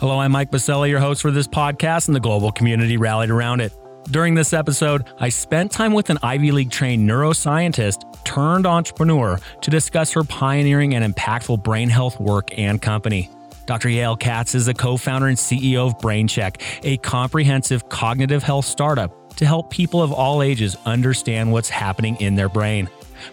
Hello, 0.00 0.20
I'm 0.20 0.30
Mike 0.30 0.52
Biselli, 0.52 0.90
your 0.90 1.00
host 1.00 1.20
for 1.20 1.32
this 1.32 1.48
podcast, 1.48 2.06
and 2.06 2.14
the 2.14 2.20
global 2.20 2.52
community 2.52 2.96
rallied 2.96 3.30
around 3.30 3.60
it. 3.60 3.72
During 4.12 4.36
this 4.36 4.52
episode, 4.52 5.08
I 5.18 5.28
spent 5.28 5.72
time 5.72 5.92
with 5.92 6.08
an 6.08 6.18
Ivy 6.22 6.52
League 6.52 6.70
trained 6.70 7.10
neuroscientist 7.10 8.04
turned 8.22 8.64
entrepreneur 8.64 9.40
to 9.60 9.70
discuss 9.72 10.12
her 10.12 10.22
pioneering 10.22 10.94
and 10.94 11.12
impactful 11.12 11.64
brain 11.64 11.88
health 11.88 12.20
work 12.20 12.56
and 12.56 12.80
company. 12.80 13.28
Dr. 13.66 13.88
Yael 13.88 14.16
Katz 14.16 14.54
is 14.54 14.66
the 14.66 14.72
co 14.72 14.96
founder 14.96 15.26
and 15.26 15.36
CEO 15.36 15.88
of 15.88 15.98
BrainCheck, 15.98 16.62
a 16.84 16.96
comprehensive 16.98 17.88
cognitive 17.88 18.44
health 18.44 18.66
startup 18.66 19.34
to 19.34 19.46
help 19.46 19.68
people 19.68 20.00
of 20.00 20.12
all 20.12 20.42
ages 20.44 20.76
understand 20.86 21.50
what's 21.50 21.70
happening 21.70 22.14
in 22.20 22.36
their 22.36 22.48
brain. 22.48 22.88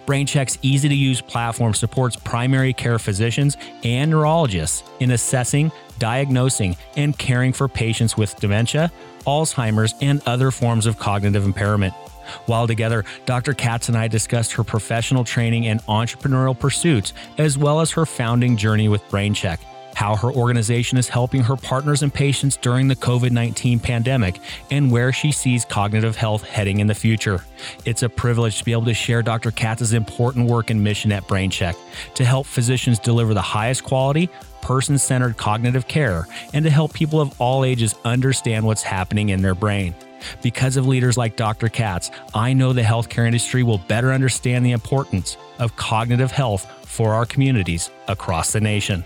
BrainCheck's 0.06 0.58
easy 0.62 0.90
to 0.90 0.96
use 0.96 1.22
platform 1.22 1.74
supports 1.74 2.16
primary 2.16 2.74
care 2.74 2.98
physicians 2.98 3.56
and 3.84 4.10
neurologists 4.12 4.84
in 5.00 5.12
assessing, 5.12 5.72
diagnosing, 6.00 6.78
and 6.96 7.18
caring 7.18 7.54
for 7.54 7.68
patients 7.68 8.18
with 8.18 8.36
dementia, 8.38 8.92
Alzheimer's, 9.26 9.96
and 10.02 10.22
other 10.26 10.52
forms 10.52 10.86
of 10.86 11.00
cognitive 11.00 11.46
impairment. 11.46 11.94
While 12.48 12.68
together, 12.68 13.06
Dr. 13.26 13.54
Katz 13.54 13.88
and 13.88 13.98
I 13.98 14.08
discussed 14.08 14.54
her 14.54 14.64
professional 14.64 15.24
training 15.24 15.68
and 15.68 15.82
entrepreneurial 15.84 16.58
pursuits, 16.58 17.14
as 17.38 17.58
well 17.58 17.82
as 17.82 17.92
her 17.92 18.06
founding 18.06 18.58
journey 18.58 18.88
with 18.90 19.04
BrainCheck 19.10 19.60
how 19.96 20.16
her 20.16 20.32
organization 20.32 20.98
is 20.98 21.10
helping 21.10 21.42
her 21.42 21.56
partners 21.56 22.04
and 22.04 22.14
patients 22.14 22.58
during 22.58 22.88
the 22.88 22.96
COVID 22.96 23.32
19 23.32 23.80
pandemic, 23.80 24.40
and 24.70 24.92
where 24.92 25.12
she 25.12 25.32
sees 25.32 25.66
cognitive 25.66 26.16
health 26.16 26.44
heading 26.44 26.80
in 26.80 26.88
the 26.88 26.94
future. 26.94 27.44
It's 27.86 28.04
a 28.04 28.10
privilege 28.10 28.60
to 28.60 28.66
be 28.66 28.74
able 28.74 28.86
to 28.86 28.94
share 28.94 29.24
Dr. 29.24 29.52
Katz's 29.52 29.94
important 29.94 30.50
work 30.50 30.70
and 30.70 30.84
mission 30.84 31.12
at 31.12 31.24
BrainCheck 31.24 31.76
to 32.16 32.26
help 32.26 32.46
physicians 32.46 33.00
deliver 33.00 33.34
the 33.34 33.42
highest 33.42 33.84
quality, 33.84 34.30
person 34.66 34.98
centered 34.98 35.38
cognitive 35.38 35.88
care 35.88 36.28
and 36.52 36.66
to 36.66 36.72
help 36.72 36.92
people 36.92 37.22
of 37.22 37.40
all 37.40 37.64
ages 37.64 37.94
understand 38.04 38.66
what's 38.66 38.82
happening 38.82 39.30
in 39.30 39.44
their 39.44 39.54
brain. 39.54 39.94
Because 40.42 40.76
of 40.76 40.88
leaders 40.88 41.18
like 41.18 41.36
Dr. 41.36 41.70
Katz, 41.70 42.10
I 42.34 42.54
know 42.54 42.74
the 42.74 42.82
healthcare 42.82 43.28
industry 43.28 43.62
will 43.62 43.78
better 43.78 44.12
understand 44.12 44.66
the 44.66 44.72
importance 44.72 45.38
of 45.60 45.76
cognitive 45.76 46.32
health 46.32 46.66
for 46.84 47.14
our 47.14 47.28
communities 47.28 47.92
across 48.08 48.54
the 48.54 48.60
nation. 48.60 49.06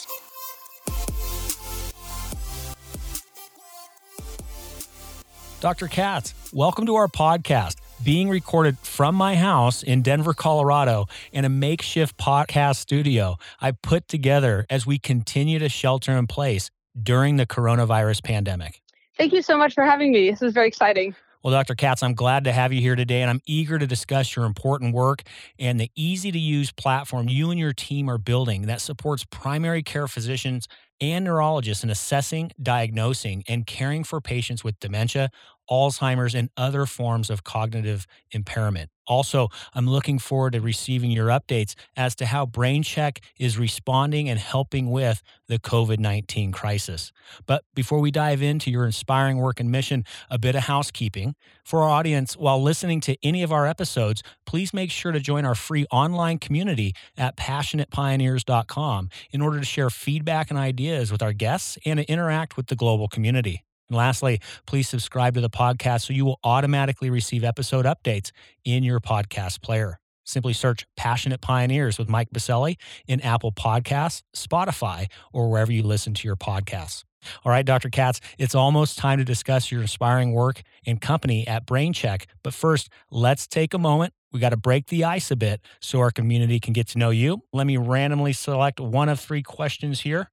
Dr. 5.61 5.87
Katz, 5.87 6.33
welcome 6.51 6.87
to 6.87 6.95
our 6.95 7.07
podcast, 7.07 7.75
being 8.03 8.29
recorded 8.29 8.79
from 8.79 9.13
my 9.13 9.35
house 9.35 9.83
in 9.83 10.01
Denver, 10.01 10.33
Colorado, 10.33 11.05
in 11.31 11.45
a 11.45 11.49
makeshift 11.49 12.17
podcast 12.17 12.77
studio 12.77 13.37
I 13.61 13.73
put 13.73 14.07
together 14.07 14.65
as 14.71 14.87
we 14.87 14.97
continue 14.97 15.59
to 15.59 15.69
shelter 15.69 16.13
in 16.13 16.25
place 16.25 16.71
during 16.99 17.35
the 17.35 17.45
coronavirus 17.45 18.23
pandemic. 18.23 18.81
Thank 19.19 19.33
you 19.33 19.43
so 19.43 19.55
much 19.55 19.75
for 19.75 19.83
having 19.83 20.11
me. 20.11 20.31
This 20.31 20.41
is 20.41 20.51
very 20.51 20.67
exciting. 20.67 21.13
Well, 21.43 21.51
Dr. 21.53 21.73
Katz, 21.75 22.03
I'm 22.03 22.13
glad 22.13 22.43
to 22.43 22.51
have 22.51 22.71
you 22.71 22.81
here 22.81 22.95
today, 22.95 23.21
and 23.21 23.29
I'm 23.29 23.41
eager 23.47 23.79
to 23.79 23.87
discuss 23.87 24.35
your 24.35 24.45
important 24.45 24.93
work 24.93 25.23
and 25.57 25.79
the 25.79 25.89
easy 25.95 26.31
to 26.31 26.37
use 26.39 26.71
platform 26.71 27.29
you 27.29 27.49
and 27.49 27.59
your 27.59 27.73
team 27.73 28.09
are 28.09 28.19
building 28.19 28.63
that 28.67 28.81
supports 28.81 29.25
primary 29.31 29.81
care 29.81 30.07
physicians 30.07 30.67
and 30.99 31.25
neurologists 31.25 31.83
in 31.83 31.89
assessing, 31.89 32.51
diagnosing, 32.61 33.43
and 33.47 33.65
caring 33.65 34.03
for 34.03 34.21
patients 34.21 34.63
with 34.63 34.79
dementia, 34.79 35.31
Alzheimer's, 35.71 36.35
and 36.35 36.49
other 36.57 36.85
forms 36.85 37.29
of 37.29 37.43
cognitive 37.43 38.05
impairment. 38.31 38.89
Also, 39.07 39.49
I'm 39.73 39.87
looking 39.87 40.19
forward 40.19 40.53
to 40.53 40.61
receiving 40.61 41.11
your 41.11 41.27
updates 41.27 41.75
as 41.97 42.15
to 42.15 42.25
how 42.25 42.45
BrainCheck 42.45 43.17
is 43.39 43.57
responding 43.57 44.29
and 44.29 44.39
helping 44.39 44.91
with 44.91 45.21
the 45.47 45.59
COVID 45.59 45.99
19 45.99 46.51
crisis. 46.51 47.11
But 47.45 47.63
before 47.73 47.99
we 47.99 48.11
dive 48.11 48.41
into 48.41 48.69
your 48.69 48.85
inspiring 48.85 49.37
work 49.37 49.59
and 49.59 49.71
mission, 49.71 50.05
a 50.29 50.37
bit 50.37 50.55
of 50.55 50.63
housekeeping. 50.63 51.35
For 51.65 51.81
our 51.81 51.89
audience, 51.89 52.37
while 52.37 52.61
listening 52.61 53.01
to 53.01 53.17
any 53.23 53.43
of 53.43 53.51
our 53.51 53.65
episodes, 53.65 54.23
please 54.45 54.73
make 54.73 54.91
sure 54.91 55.11
to 55.11 55.19
join 55.19 55.45
our 55.45 55.55
free 55.55 55.85
online 55.91 56.37
community 56.37 56.93
at 57.17 57.35
passionatepioneers.com 57.37 59.09
in 59.31 59.41
order 59.41 59.59
to 59.59 59.65
share 59.65 59.89
feedback 59.89 60.49
and 60.49 60.59
ideas 60.59 61.11
with 61.11 61.21
our 61.21 61.33
guests 61.33 61.77
and 61.85 61.99
to 61.99 62.09
interact 62.09 62.55
with 62.55 62.67
the 62.67 62.75
global 62.75 63.07
community. 63.07 63.63
And 63.91 63.97
lastly, 63.97 64.39
please 64.65 64.87
subscribe 64.87 65.33
to 65.33 65.41
the 65.41 65.49
podcast 65.49 66.05
so 66.05 66.13
you 66.13 66.23
will 66.23 66.39
automatically 66.45 67.09
receive 67.09 67.43
episode 67.43 67.85
updates 67.85 68.31
in 68.63 68.83
your 68.83 69.01
podcast 69.01 69.61
player. 69.61 69.99
Simply 70.23 70.53
search 70.53 70.85
Passionate 70.95 71.41
Pioneers 71.41 71.97
with 71.97 72.07
Mike 72.07 72.29
Biselli 72.33 72.77
in 73.05 73.19
Apple 73.19 73.51
Podcasts, 73.51 74.21
Spotify, 74.33 75.07
or 75.33 75.49
wherever 75.51 75.73
you 75.73 75.83
listen 75.83 76.13
to 76.13 76.25
your 76.25 76.37
podcasts. 76.37 77.03
All 77.43 77.51
right, 77.51 77.65
Dr. 77.65 77.89
Katz, 77.89 78.21
it's 78.37 78.55
almost 78.55 78.97
time 78.97 79.19
to 79.19 79.25
discuss 79.25 79.69
your 79.73 79.81
inspiring 79.81 80.31
work 80.31 80.61
and 80.87 81.01
company 81.01 81.45
at 81.45 81.67
BrainCheck. 81.67 82.27
But 82.43 82.53
first, 82.53 82.87
let's 83.11 83.45
take 83.45 83.73
a 83.73 83.77
moment. 83.77 84.13
We 84.31 84.39
got 84.39 84.51
to 84.51 84.57
break 84.57 84.87
the 84.87 85.03
ice 85.03 85.31
a 85.31 85.35
bit 85.35 85.59
so 85.81 85.99
our 85.99 86.11
community 86.11 86.61
can 86.61 86.71
get 86.71 86.87
to 86.89 86.97
know 86.97 87.09
you. 87.09 87.43
Let 87.51 87.67
me 87.67 87.75
randomly 87.75 88.31
select 88.31 88.79
one 88.79 89.09
of 89.09 89.19
three 89.19 89.43
questions 89.43 89.99
here. 89.99 90.31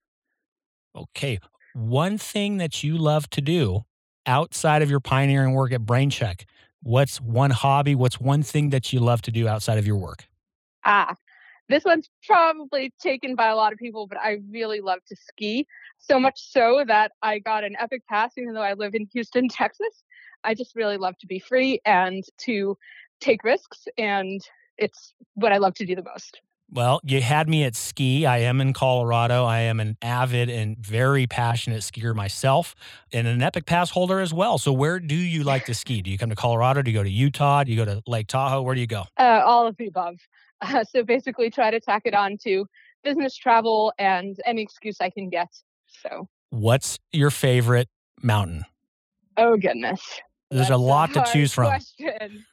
Okay, 0.95 1.41
one 1.73 2.19
thing 2.19 2.59
that 2.59 2.83
you 2.83 2.97
love 2.97 3.29
to 3.31 3.41
do 3.41 3.85
outside 4.27 4.83
of 4.83 4.91
your 4.91 5.01
pioneering 5.01 5.55
work 5.55 5.73
at 5.73 5.81
BrainCheck. 5.83 6.45
What's 6.83 7.21
one 7.21 7.51
hobby? 7.51 7.95
What's 7.95 8.21
one 8.21 8.43
thing 8.43 8.71
that 8.71 8.93
you 8.93 9.01
love 9.01 9.23
to 9.23 9.31
do 9.31 9.49
outside 9.49 9.79
of 9.79 9.87
your 9.87 9.97
work? 9.97 10.27
Ah, 10.85 11.15
this 11.69 11.85
one's 11.85 12.09
probably 12.27 12.93
taken 13.01 13.35
by 13.35 13.49
a 13.49 13.57
lot 13.57 13.73
of 13.73 13.79
people, 13.79 14.07
but 14.07 14.19
I 14.19 14.39
really 14.51 14.81
love 14.81 15.01
to 15.09 15.17
ski. 15.17 15.67
So 15.99 16.19
much 16.19 16.41
so 16.41 16.85
that 16.87 17.13
I 17.23 17.41
got 17.41 17.65
an 17.65 17.77
epic 17.79 18.03
pass, 18.09 18.33
even 18.39 18.55
though 18.55 18.63
I 18.63 18.75
live 18.75 18.95
in 18.95 19.09
Houston, 19.13 19.49
Texas. 19.51 20.05
I 20.45 20.55
just 20.55 20.77
really 20.77 20.97
love 20.97 21.19
to 21.19 21.27
be 21.27 21.39
free 21.39 21.81
and 21.85 22.25
to 22.39 22.77
take 23.21 23.43
risks, 23.45 23.89
and 23.99 24.41
it's 24.77 25.13
what 25.35 25.53
I 25.53 25.59
love 25.59 25.75
to 25.75 25.85
do 25.85 25.97
the 25.97 26.05
most. 26.05 26.41
Well, 26.71 27.01
you 27.03 27.23
had 27.23 27.49
me 27.49 27.65
at 27.65 27.75
ski. 27.75 28.27
I 28.27 28.39
am 28.39 28.61
in 28.61 28.75
Colorado. 28.75 29.45
I 29.45 29.61
am 29.61 29.81
an 29.81 29.97
avid 30.03 30.51
and 30.51 30.77
very 30.77 31.27
passionate 31.27 31.81
skier 31.81 32.15
myself 32.15 32.75
and 33.11 33.27
an 33.27 33.43
Epic 33.43 33.65
Pass 33.65 33.91
holder 33.91 34.21
as 34.21 34.35
well. 34.35 34.59
So, 34.59 34.73
where 34.73 35.01
do 35.01 35.15
you 35.15 35.45
like 35.45 35.65
to 35.67 35.75
ski? 35.75 36.03
Do 36.03 36.11
you 36.11 36.19
come 36.19 36.29
to 36.29 36.37
Colorado? 36.37 36.83
Do 36.83 36.91
you 36.91 36.99
go 36.99 37.03
to 37.03 37.11
Utah? 37.11 37.65
Do 37.65 37.73
you 37.73 37.77
go 37.79 37.87
to 37.87 38.03
Lake 38.07 38.27
Tahoe? 38.27 38.61
Where 38.61 38.75
do 38.75 38.83
you 38.83 38.87
go? 38.87 39.05
Uh, 39.19 39.41
all 39.45 39.67
of 39.67 39.77
the 39.77 39.87
above. 39.87 40.17
Uh, 40.61 40.83
so, 40.83 41.05
basically, 41.05 41.51
try 41.51 41.71
to 41.71 41.79
tack 41.79 42.03
it 42.05 42.15
on 42.15 42.37
to 42.37 42.67
business 43.05 43.37
travel 43.37 43.93
and 43.97 44.37
any 44.45 44.61
excuse 44.61 44.97
I 45.01 45.09
can 45.09 45.31
get. 45.31 45.47
So, 46.03 46.27
what's 46.51 46.99
your 47.13 47.31
favorite 47.31 47.89
mountain? 48.23 48.65
Oh, 49.37 49.57
goodness. 49.57 50.01
There's 50.51 50.63
That's 50.63 50.73
a 50.73 50.77
lot 50.77 51.15
to 51.15 51.25
choose 51.33 51.55
from. 51.55 51.67
Question 51.67 52.45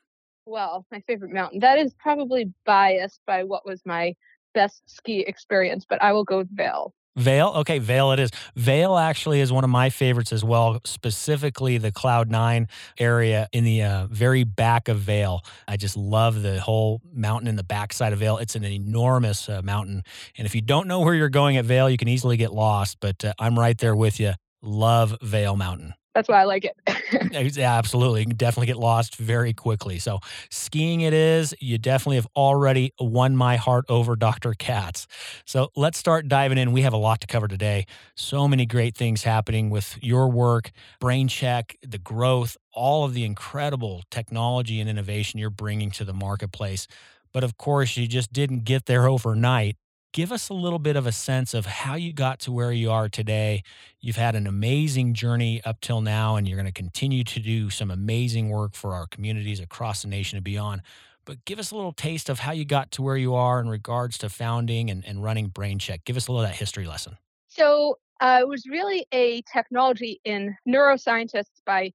well, 0.45 0.85
my 0.91 1.01
favorite 1.01 1.31
mountain. 1.31 1.59
That 1.59 1.79
is 1.79 1.93
probably 1.93 2.51
biased 2.65 3.21
by 3.25 3.43
what 3.43 3.65
was 3.65 3.81
my 3.85 4.15
best 4.53 4.83
ski 4.87 5.19
experience, 5.19 5.85
but 5.87 6.01
I 6.01 6.13
will 6.13 6.23
go 6.23 6.39
with 6.39 6.55
Vail. 6.55 6.93
Vail, 7.17 7.53
okay, 7.55 7.79
Vail 7.79 8.11
it 8.11 8.19
is. 8.19 8.29
Vail 8.57 8.97
actually 8.97 9.39
is 9.39 9.49
one 9.49 9.63
of 9.63 9.69
my 9.69 9.89
favorites 9.89 10.33
as 10.33 10.43
well, 10.43 10.81
specifically 10.83 11.77
the 11.77 11.91
Cloud 11.91 12.29
Nine 12.29 12.67
area 12.99 13.47
in 13.53 13.63
the 13.63 13.83
uh, 13.83 14.07
very 14.07 14.43
back 14.43 14.89
of 14.89 14.99
Vail. 14.99 15.41
I 15.65 15.77
just 15.77 15.95
love 15.95 16.41
the 16.41 16.59
whole 16.59 17.01
mountain 17.13 17.47
in 17.47 17.55
the 17.55 17.63
backside 17.63 18.11
of 18.11 18.19
Vail. 18.19 18.37
It's 18.37 18.55
an 18.55 18.65
enormous 18.65 19.47
uh, 19.47 19.61
mountain. 19.63 20.03
And 20.37 20.45
if 20.45 20.55
you 20.55 20.61
don't 20.61 20.87
know 20.87 20.99
where 20.99 21.13
you're 21.13 21.29
going 21.29 21.55
at 21.55 21.63
Vail, 21.63 21.89
you 21.89 21.97
can 21.97 22.09
easily 22.09 22.35
get 22.35 22.51
lost, 22.51 22.97
but 22.99 23.23
uh, 23.23 23.33
I'm 23.39 23.57
right 23.57 23.77
there 23.77 23.95
with 23.95 24.19
you. 24.19 24.33
Love 24.61 25.15
Vail 25.21 25.55
Mountain 25.55 25.93
that's 26.15 26.29
why 26.29 26.41
I 26.41 26.45
like 26.45 26.65
it. 26.65 27.55
yeah, 27.57 27.77
absolutely. 27.77 28.21
You 28.21 28.27
can 28.27 28.37
definitely 28.37 28.67
get 28.67 28.77
lost 28.77 29.17
very 29.17 29.53
quickly. 29.53 29.99
So, 29.99 30.19
skiing 30.49 31.01
it 31.01 31.13
is. 31.13 31.53
You 31.59 31.77
definitely 31.77 32.15
have 32.15 32.27
already 32.35 32.93
won 32.99 33.35
my 33.35 33.57
heart 33.57 33.85
over 33.89 34.15
Dr. 34.15 34.53
Katz. 34.53 35.07
So, 35.45 35.71
let's 35.75 35.97
start 35.97 36.29
diving 36.29 36.57
in. 36.57 36.71
We 36.71 36.81
have 36.83 36.93
a 36.93 36.97
lot 36.97 37.19
to 37.21 37.27
cover 37.27 37.49
today. 37.49 37.85
So 38.15 38.47
many 38.47 38.65
great 38.65 38.95
things 38.95 39.23
happening 39.23 39.69
with 39.69 39.99
your 40.01 40.29
work, 40.29 40.71
BrainCheck, 41.01 41.75
the 41.85 41.99
growth, 41.99 42.55
all 42.71 43.03
of 43.03 43.13
the 43.13 43.25
incredible 43.25 44.03
technology 44.09 44.79
and 44.79 44.89
innovation 44.89 45.39
you're 45.39 45.49
bringing 45.49 45.91
to 45.91 46.05
the 46.05 46.13
marketplace. 46.13 46.87
But 47.33 47.43
of 47.43 47.57
course, 47.57 47.97
you 47.97 48.07
just 48.07 48.31
didn't 48.31 48.63
get 48.63 48.85
there 48.85 49.09
overnight 49.09 49.75
Give 50.15 50.31
us 50.31 50.47
a 50.47 50.53
little 50.53 50.79
bit 50.79 50.95
of 50.95 51.05
a 51.05 51.11
sense 51.11 51.53
of 51.53 51.65
how 51.65 51.95
you 51.95 52.13
got 52.13 52.39
to 52.39 52.51
where 52.53 52.71
you 52.71 52.89
are 52.89 53.09
today. 53.09 53.63
You've 53.99 54.15
had 54.15 54.33
an 54.33 54.47
amazing 54.47 55.13
journey 55.13 55.61
up 55.65 55.81
till 55.81 55.99
now, 55.99 56.37
and 56.37 56.47
you're 56.47 56.55
going 56.55 56.67
to 56.67 56.71
continue 56.71 57.25
to 57.25 57.39
do 57.41 57.69
some 57.69 57.91
amazing 57.91 58.47
work 58.47 58.75
for 58.75 58.93
our 58.93 59.07
communities 59.07 59.59
across 59.59 60.03
the 60.03 60.07
nation 60.07 60.37
and 60.37 60.45
beyond. 60.45 60.83
But 61.25 61.43
give 61.43 61.59
us 61.59 61.71
a 61.71 61.75
little 61.75 61.91
taste 61.91 62.29
of 62.29 62.39
how 62.39 62.53
you 62.53 62.63
got 62.63 62.91
to 62.91 63.01
where 63.01 63.17
you 63.17 63.35
are 63.35 63.59
in 63.59 63.67
regards 63.67 64.17
to 64.19 64.29
founding 64.29 64.89
and, 64.89 65.03
and 65.05 65.21
running 65.21 65.49
BrainCheck. 65.49 66.05
Give 66.05 66.15
us 66.15 66.29
a 66.29 66.31
little 66.31 66.45
of 66.45 66.49
that 66.49 66.55
history 66.55 66.87
lesson. 66.87 67.17
So 67.49 67.97
uh, 68.21 68.37
it 68.39 68.47
was 68.47 68.65
really 68.67 69.05
a 69.11 69.41
technology 69.51 70.21
in 70.23 70.55
neuroscientists 70.65 71.59
by 71.65 71.91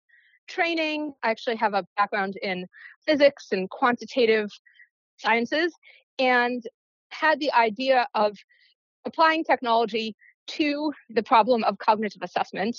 training. 0.47 1.15
I 1.23 1.31
actually 1.31 1.57
have 1.57 1.73
a 1.73 1.87
background 1.97 2.37
in 2.43 2.67
physics 3.07 3.47
and 3.53 3.71
quantitative 3.71 4.51
sciences 5.17 5.73
and 6.19 6.63
had 7.11 7.41
the 7.41 7.53
idea 7.53 8.07
of 8.15 8.37
applying 9.05 9.45
technology 9.45 10.17
to 10.47 10.93
the 11.11 11.23
problem 11.23 11.63
of 11.65 11.79
cognitive 11.79 12.23
assessment. 12.23 12.77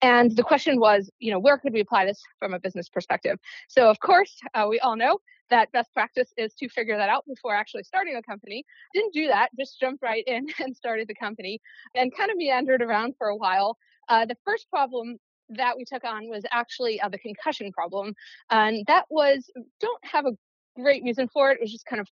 And 0.00 0.34
the 0.34 0.42
question 0.42 0.80
was, 0.80 1.10
you 1.18 1.30
know, 1.30 1.38
where 1.38 1.58
could 1.58 1.72
we 1.72 1.80
apply 1.80 2.06
this 2.06 2.20
from 2.38 2.54
a 2.54 2.60
business 2.60 2.88
perspective? 2.88 3.38
So, 3.68 3.90
of 3.90 4.00
course, 4.00 4.34
uh, 4.54 4.66
we 4.68 4.80
all 4.80 4.96
know 4.96 5.18
that 5.50 5.70
best 5.72 5.92
practice 5.92 6.32
is 6.38 6.54
to 6.54 6.68
figure 6.68 6.96
that 6.96 7.10
out 7.10 7.24
before 7.26 7.54
actually 7.54 7.82
starting 7.82 8.16
a 8.16 8.22
company. 8.22 8.64
Didn't 8.94 9.12
do 9.12 9.26
that, 9.26 9.50
just 9.58 9.78
jumped 9.78 10.02
right 10.02 10.24
in 10.26 10.46
and 10.60 10.74
started 10.74 11.08
the 11.08 11.14
company 11.14 11.60
and 11.94 12.14
kind 12.16 12.30
of 12.30 12.36
meandered 12.36 12.82
around 12.82 13.14
for 13.18 13.28
a 13.28 13.36
while. 13.36 13.76
Uh, 14.08 14.24
the 14.24 14.36
first 14.44 14.70
problem 14.70 15.18
that 15.50 15.76
we 15.76 15.84
took 15.84 16.04
on 16.04 16.28
was 16.30 16.44
actually 16.52 17.00
uh, 17.00 17.08
the 17.08 17.18
concussion 17.18 17.72
problem. 17.72 18.14
And 18.50 18.84
that 18.86 19.04
was, 19.10 19.50
don't 19.80 20.04
have 20.04 20.24
a 20.24 20.32
great 20.76 21.02
reason 21.02 21.28
for 21.28 21.50
it. 21.50 21.54
It 21.54 21.60
was 21.60 21.72
just 21.72 21.86
kind 21.86 22.00
of 22.00 22.08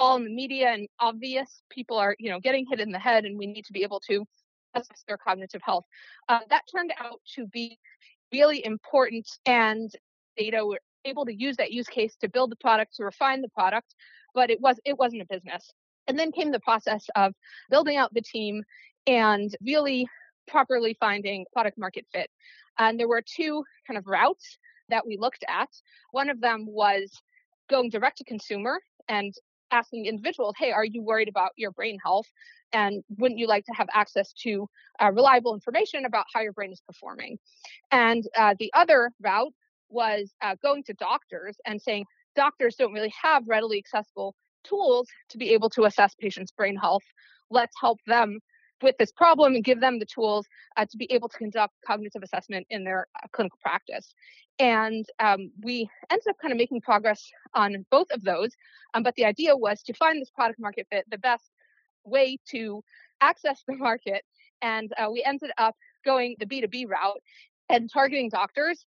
all 0.00 0.16
in 0.16 0.24
the 0.24 0.30
media 0.30 0.70
and 0.70 0.88
obvious. 0.98 1.62
People 1.70 1.98
are, 1.98 2.16
you 2.18 2.30
know, 2.30 2.40
getting 2.40 2.66
hit 2.68 2.80
in 2.80 2.90
the 2.90 2.98
head, 2.98 3.24
and 3.24 3.38
we 3.38 3.46
need 3.46 3.66
to 3.66 3.72
be 3.72 3.84
able 3.84 4.00
to 4.00 4.24
assess 4.74 5.04
their 5.06 5.18
cognitive 5.18 5.60
health. 5.62 5.84
Uh, 6.28 6.40
that 6.48 6.62
turned 6.74 6.92
out 6.98 7.20
to 7.34 7.46
be 7.46 7.78
really 8.32 8.64
important, 8.64 9.28
and 9.46 9.92
data 10.36 10.64
were 10.64 10.80
able 11.04 11.24
to 11.26 11.34
use 11.34 11.56
that 11.56 11.72
use 11.72 11.86
case 11.86 12.16
to 12.16 12.28
build 12.28 12.50
the 12.50 12.56
product, 12.56 12.96
to 12.96 13.04
refine 13.04 13.42
the 13.42 13.48
product, 13.50 13.94
but 14.34 14.50
it 14.50 14.60
was 14.60 14.80
it 14.84 14.98
wasn't 14.98 15.22
a 15.22 15.26
business. 15.26 15.70
And 16.08 16.18
then 16.18 16.32
came 16.32 16.50
the 16.50 16.60
process 16.60 17.06
of 17.14 17.34
building 17.68 17.96
out 17.96 18.12
the 18.12 18.22
team 18.22 18.64
and 19.06 19.54
really 19.62 20.08
properly 20.48 20.96
finding 20.98 21.44
product 21.52 21.78
market 21.78 22.06
fit. 22.12 22.28
And 22.78 22.98
there 22.98 23.06
were 23.06 23.22
two 23.22 23.64
kind 23.86 23.98
of 23.98 24.06
routes 24.06 24.58
that 24.88 25.06
we 25.06 25.16
looked 25.16 25.44
at. 25.48 25.68
One 26.10 26.28
of 26.28 26.40
them 26.40 26.66
was 26.66 27.12
going 27.68 27.90
direct 27.90 28.18
to 28.18 28.24
consumer 28.24 28.80
and 29.08 29.32
asking 29.70 30.06
individuals, 30.06 30.54
hey, 30.58 30.72
are 30.72 30.84
you 30.84 31.02
worried 31.02 31.28
about 31.28 31.50
your 31.56 31.70
brain 31.70 31.98
health? 32.02 32.26
And 32.72 33.02
wouldn't 33.18 33.38
you 33.38 33.46
like 33.46 33.64
to 33.66 33.72
have 33.72 33.88
access 33.92 34.32
to 34.44 34.68
uh, 35.02 35.10
reliable 35.12 35.54
information 35.54 36.04
about 36.04 36.26
how 36.32 36.40
your 36.40 36.52
brain 36.52 36.72
is 36.72 36.80
performing? 36.80 37.38
And 37.90 38.24
uh, 38.36 38.54
the 38.58 38.72
other 38.74 39.10
route 39.20 39.52
was 39.88 40.32
uh, 40.40 40.54
going 40.62 40.84
to 40.84 40.94
doctors 40.94 41.56
and 41.66 41.80
saying, 41.80 42.04
doctors 42.36 42.76
don't 42.76 42.92
really 42.92 43.12
have 43.20 43.48
readily 43.48 43.78
accessible 43.78 44.34
tools 44.62 45.08
to 45.30 45.38
be 45.38 45.50
able 45.50 45.70
to 45.70 45.84
assess 45.84 46.14
patients' 46.14 46.52
brain 46.52 46.76
health. 46.76 47.02
Let's 47.50 47.74
help 47.80 47.98
them 48.06 48.38
with 48.82 48.96
this 48.98 49.12
problem 49.12 49.54
and 49.54 49.64
give 49.64 49.80
them 49.80 49.98
the 49.98 50.06
tools 50.06 50.46
uh, 50.76 50.86
to 50.90 50.96
be 50.96 51.10
able 51.12 51.28
to 51.28 51.38
conduct 51.38 51.74
cognitive 51.86 52.22
assessment 52.22 52.66
in 52.70 52.84
their 52.84 53.06
uh, 53.16 53.26
clinical 53.32 53.58
practice. 53.62 54.14
And 54.58 55.06
um, 55.18 55.50
we 55.62 55.88
ended 56.10 56.28
up 56.28 56.36
kind 56.40 56.52
of 56.52 56.58
making 56.58 56.80
progress 56.82 57.30
on 57.54 57.84
both 57.90 58.10
of 58.12 58.22
those. 58.22 58.50
Um, 58.94 59.02
but 59.02 59.14
the 59.14 59.24
idea 59.24 59.56
was 59.56 59.82
to 59.82 59.94
find 59.94 60.20
this 60.20 60.30
product 60.30 60.60
market 60.60 60.86
fit, 60.90 61.06
the 61.10 61.18
best 61.18 61.50
way 62.04 62.38
to 62.50 62.82
access 63.20 63.62
the 63.66 63.76
market. 63.76 64.22
And 64.62 64.92
uh, 64.98 65.08
we 65.10 65.22
ended 65.24 65.50
up 65.58 65.76
going 66.04 66.36
the 66.38 66.46
B2B 66.46 66.88
route 66.88 67.20
and 67.68 67.90
targeting 67.90 68.28
doctors, 68.28 68.84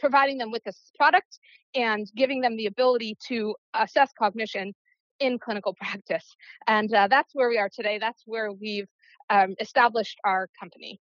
providing 0.00 0.38
them 0.38 0.50
with 0.50 0.64
this 0.64 0.90
product 0.96 1.38
and 1.74 2.10
giving 2.16 2.40
them 2.40 2.56
the 2.56 2.66
ability 2.66 3.16
to 3.28 3.54
assess 3.74 4.10
cognition 4.18 4.74
in 5.24 5.38
clinical 5.38 5.74
practice. 5.80 6.36
And 6.66 6.92
uh, 6.92 7.08
that's 7.08 7.34
where 7.34 7.48
we 7.48 7.58
are 7.58 7.70
today. 7.74 7.98
That's 7.98 8.22
where 8.26 8.52
we've 8.52 8.88
um, 9.30 9.54
established 9.60 10.18
our 10.24 10.48
company. 10.60 11.00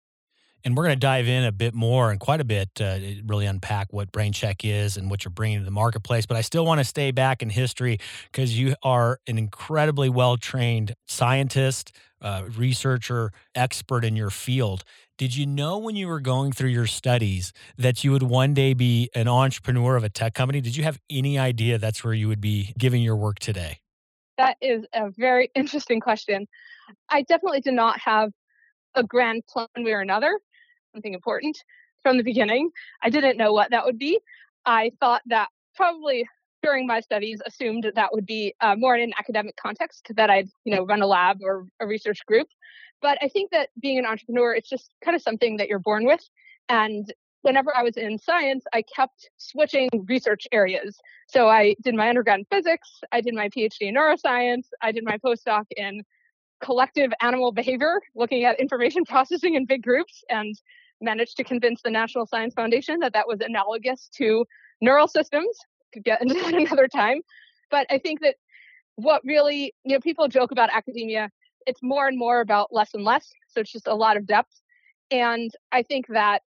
And 0.66 0.75
we're 0.75 0.83
going 0.83 0.95
to 0.95 1.00
dive 1.00 1.30
in 1.30 1.45
a 1.45 1.54
bit 1.54 1.74
more 1.74 2.12
and 2.12 2.19
quite 2.19 2.42
a 2.42 2.44
bit, 2.44 2.69
uh, 2.81 3.00
really 3.25 3.45
unpack 3.45 3.94
what 3.94 4.12
BrainCheck 4.12 4.57
is 4.63 4.98
and 4.98 5.10
what 5.10 5.24
you're 5.24 5.31
bringing 5.31 5.60
to 5.60 5.66
the 5.66 5.71
marketplace. 5.71 6.25
But 6.25 6.36
I 6.36 6.42
still 6.42 6.66
want 6.66 6.80
to 6.80 6.83
stay 6.83 7.12
back 7.12 7.42
in 7.42 7.50
history 7.50 7.98
because 8.30 8.60
you 8.60 8.75
are 8.83 9.19
an 9.25 9.38
incredibly 9.38 10.10
well 10.10 10.36
trained 10.36 10.95
scientist, 11.07 11.94
uh, 12.21 12.44
researcher, 12.57 13.31
expert 13.56 14.04
in 14.04 14.18
your 14.18 14.30
field. 14.30 14.83
Did 15.18 15.36
you 15.36 15.45
know 15.45 15.77
when 15.77 15.95
you 15.95 16.10
were 16.10 16.19
going 16.19 16.51
through 16.51 16.69
your 16.69 16.88
studies 16.88 17.54
that 17.77 18.04
you 18.04 18.12
would 18.12 18.24
one 18.24 18.54
day 18.54 18.74
be 18.74 19.10
an 19.16 19.30
entrepreneur 19.30 19.95
of 19.95 20.04
a 20.04 20.10
tech 20.10 20.33
company? 20.33 20.60
Did 20.60 20.75
you 20.75 20.83
have 20.83 21.00
any 21.10 21.39
idea 21.39 21.77
that's 21.77 22.04
where 22.04 22.13
you 22.13 22.27
would 22.27 22.42
be 22.42 22.74
giving 22.77 23.01
your 23.01 23.16
work 23.16 23.39
today? 23.39 23.80
That 24.40 24.56
is 24.62 24.86
a 24.94 25.12
very 25.18 25.52
interesting 25.56 26.00
question. 26.00 26.48
I 27.10 27.24
definitely 27.24 27.60
did 27.60 27.74
not 27.74 28.00
have 28.00 28.32
a 28.96 29.04
grand 29.04 29.46
plan 29.48 29.68
one 29.76 29.86
way 29.86 29.92
or 29.92 30.00
another, 30.00 30.40
something 30.94 31.14
important 31.14 31.58
from 32.02 32.18
the 32.18 32.24
beginning. 32.24 32.72
I 33.04 33.10
didn't 33.10 33.38
know 33.38 33.52
what 33.52 33.72
that 33.72 33.86
would 33.86 34.00
be. 34.00 34.18
I 34.66 34.92
thought 35.02 35.22
that 35.28 35.50
probably 35.76 36.26
during 36.64 36.88
my 36.88 37.02
studies 37.02 37.42
assumed 37.46 37.84
that, 37.84 37.96
that 37.96 38.14
would 38.14 38.26
be 38.26 38.54
uh, 38.62 38.76
more 38.78 38.96
in 38.96 39.02
an 39.02 39.14
academic 39.20 39.56
context 39.58 40.08
that 40.16 40.30
I'd, 40.30 40.48
you 40.64 40.74
know, 40.74 40.86
run 40.86 41.02
a 41.02 41.08
lab 41.08 41.40
or 41.44 41.68
a 41.82 41.86
research 41.86 42.26
group. 42.26 42.48
But 43.02 43.18
I 43.22 43.28
think 43.28 43.52
that 43.52 43.70
being 43.82 43.98
an 43.98 44.06
entrepreneur, 44.06 44.54
it's 44.54 44.70
just 44.70 44.90
kind 45.04 45.16
of 45.16 45.22
something 45.22 45.58
that 45.58 45.68
you're 45.68 45.80
born 45.80 46.06
with. 46.06 46.22
And 46.70 47.14
whenever 47.42 47.76
I 47.76 47.84
was 47.84 47.98
in 47.98 48.18
science, 48.18 48.66
I 48.74 48.84
kept 48.84 49.30
switching 49.38 49.90
research 50.08 50.48
areas. 50.52 51.00
So 51.28 51.48
I 51.48 51.76
did 51.82 51.96
my 51.96 52.10
undergrad 52.10 52.40
in 52.40 52.46
physics, 52.46 53.02
I 53.12 53.22
did 53.22 53.34
my 53.34 53.50
PhD 53.50 53.82
in 53.82 53.96
neuroscience, 53.96 54.68
I 54.82 54.92
did 54.92 55.04
my 55.04 55.18
postdoc 55.18 55.66
in 55.76 56.04
collective 56.62 57.12
animal 57.22 57.52
behavior, 57.52 58.02
looking 58.16 58.44
at 58.44 58.60
information 58.60 59.06
processing 59.08 59.56
in 59.56 59.66
big 59.66 59.84
groups, 59.84 60.24
and 60.30 60.56
managed 61.02 61.38
to 61.38 61.44
convince 61.44 61.82
the 61.82 61.90
National 61.90 62.26
Science 62.26 62.54
Foundation 62.54 63.00
that 63.00 63.14
that 63.14 63.28
was 63.28 63.40
analogous 63.42 64.10
to 64.16 64.46
neural 64.82 65.08
systems. 65.08 65.58
Could 65.94 66.04
get 66.04 66.22
into 66.22 66.34
that 66.44 66.54
another 66.54 66.88
time. 66.88 67.22
But 67.72 67.88
I 67.90 68.00
think 68.00 68.22
that 68.22 68.36
what 68.96 69.22
really, 69.24 69.74
you 69.86 69.94
know, 69.94 70.00
people 70.00 70.28
joke 70.28 70.52
about 70.52 70.69
academia, 70.74 71.30
it's 71.66 71.81
more 71.81 72.08
and 72.08 72.18
more 72.18 72.42
about 72.42 72.69
less 72.72 72.94
and 72.94 73.04
less. 73.04 73.31
So 73.48 73.62
it's 73.62 73.72
just 73.72 73.88
a 73.88 73.96
lot 73.96 74.18
of 74.18 74.26
depth. 74.26 74.62
And 75.12 75.52
I 75.72 75.84
think 75.84 76.08
that 76.08 76.42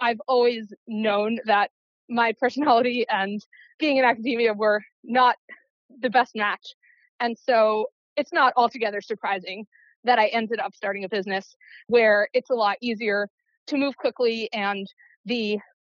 I've 0.00 0.20
always 0.28 0.72
known 0.86 1.38
that 1.46 1.70
my 2.08 2.32
personality 2.38 3.06
and 3.10 3.44
being 3.78 3.96
in 3.96 4.04
academia 4.04 4.54
were 4.54 4.82
not 5.04 5.36
the 6.00 6.10
best 6.10 6.34
match. 6.34 6.74
And 7.20 7.36
so 7.38 7.86
it's 8.16 8.32
not 8.32 8.52
altogether 8.56 9.00
surprising 9.00 9.66
that 10.04 10.18
I 10.18 10.26
ended 10.26 10.60
up 10.60 10.74
starting 10.74 11.04
a 11.04 11.08
business 11.08 11.56
where 11.88 12.28
it's 12.32 12.50
a 12.50 12.54
lot 12.54 12.76
easier 12.80 13.28
to 13.66 13.76
move 13.76 13.96
quickly 13.96 14.48
and 14.52 14.86
the 15.24 15.58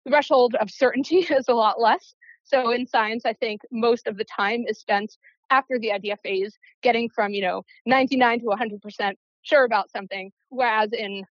threshold 0.09 0.55
of 0.57 0.71
certainty 0.71 1.19
is 1.31 1.49
a 1.49 1.55
lot 1.55 1.81
less. 1.81 2.15
So 2.45 2.71
in 2.71 2.87
science, 2.87 3.25
I 3.27 3.33
think 3.33 3.63
most 3.73 4.07
of 4.07 4.17
the 4.17 4.25
time 4.25 4.65
is 4.69 4.79
spent 4.79 5.17
after 5.51 5.79
the 5.79 5.93
idea 5.93 6.17
phase, 6.23 6.57
getting 6.83 7.09
from, 7.09 7.33
you 7.33 7.43
know, 7.43 7.63
99 7.87 8.41
to 8.41 8.47
100% 8.47 9.15
sure 9.43 9.65
about 9.65 9.91
something. 9.91 10.31
Whereas 10.49 10.93
in 10.93 11.25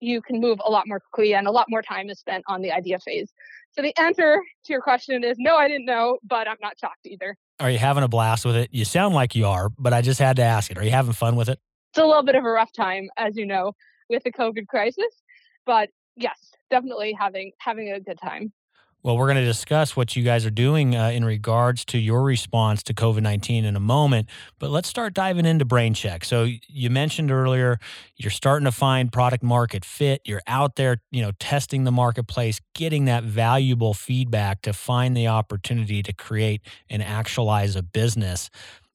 you 0.00 0.20
can 0.20 0.40
move 0.40 0.60
a 0.64 0.70
lot 0.70 0.86
more 0.86 1.00
quickly 1.00 1.34
and 1.34 1.46
a 1.46 1.50
lot 1.50 1.66
more 1.68 1.82
time 1.82 2.10
is 2.10 2.18
spent 2.18 2.44
on 2.48 2.60
the 2.60 2.72
idea 2.72 2.98
phase. 2.98 3.32
So 3.72 3.82
the 3.82 3.96
answer 3.98 4.40
to 4.64 4.72
your 4.72 4.82
question 4.82 5.24
is 5.24 5.36
no, 5.38 5.56
I 5.56 5.68
didn't 5.68 5.86
know, 5.86 6.18
but 6.24 6.48
I'm 6.48 6.56
not 6.60 6.78
shocked 6.78 7.06
either. 7.06 7.36
Are 7.60 7.70
you 7.70 7.78
having 7.78 8.02
a 8.02 8.08
blast 8.08 8.44
with 8.44 8.56
it? 8.56 8.70
You 8.72 8.84
sound 8.84 9.14
like 9.14 9.34
you 9.34 9.46
are, 9.46 9.70
but 9.78 9.92
I 9.92 10.02
just 10.02 10.18
had 10.18 10.36
to 10.36 10.42
ask 10.42 10.70
it. 10.70 10.78
Are 10.78 10.84
you 10.84 10.90
having 10.90 11.12
fun 11.12 11.36
with 11.36 11.48
it? 11.48 11.58
It's 11.90 11.98
a 11.98 12.04
little 12.04 12.22
bit 12.22 12.34
of 12.34 12.44
a 12.44 12.50
rough 12.50 12.72
time, 12.72 13.08
as 13.16 13.36
you 13.36 13.46
know, 13.46 13.72
with 14.08 14.24
the 14.24 14.32
COVID 14.32 14.66
crisis, 14.66 15.22
but 15.66 15.90
yes, 16.16 16.38
definitely 16.70 17.16
having 17.18 17.52
having 17.58 17.92
a 17.92 18.00
good 18.00 18.18
time. 18.18 18.52
Well, 19.04 19.18
we're 19.18 19.26
going 19.26 19.38
to 19.38 19.44
discuss 19.44 19.96
what 19.96 20.14
you 20.14 20.22
guys 20.22 20.46
are 20.46 20.50
doing 20.50 20.94
uh, 20.94 21.08
in 21.08 21.24
regards 21.24 21.84
to 21.86 21.98
your 21.98 22.22
response 22.22 22.84
to 22.84 22.94
COVID 22.94 23.22
19 23.22 23.64
in 23.64 23.74
a 23.74 23.80
moment. 23.80 24.28
But 24.60 24.70
let's 24.70 24.88
start 24.88 25.12
diving 25.12 25.44
into 25.44 25.66
BrainCheck. 25.66 26.24
So, 26.24 26.46
you 26.68 26.88
mentioned 26.88 27.32
earlier 27.32 27.80
you're 28.16 28.30
starting 28.30 28.64
to 28.64 28.72
find 28.72 29.12
product 29.12 29.42
market 29.42 29.84
fit. 29.84 30.22
You're 30.24 30.42
out 30.46 30.76
there, 30.76 30.98
you 31.10 31.22
know, 31.22 31.32
testing 31.40 31.82
the 31.82 31.90
marketplace, 31.90 32.60
getting 32.74 33.06
that 33.06 33.24
valuable 33.24 33.94
feedback 33.94 34.62
to 34.62 34.72
find 34.72 35.16
the 35.16 35.26
opportunity 35.26 36.02
to 36.04 36.12
create 36.12 36.62
and 36.88 37.02
actualize 37.02 37.74
a 37.74 37.82
business. 37.82 38.50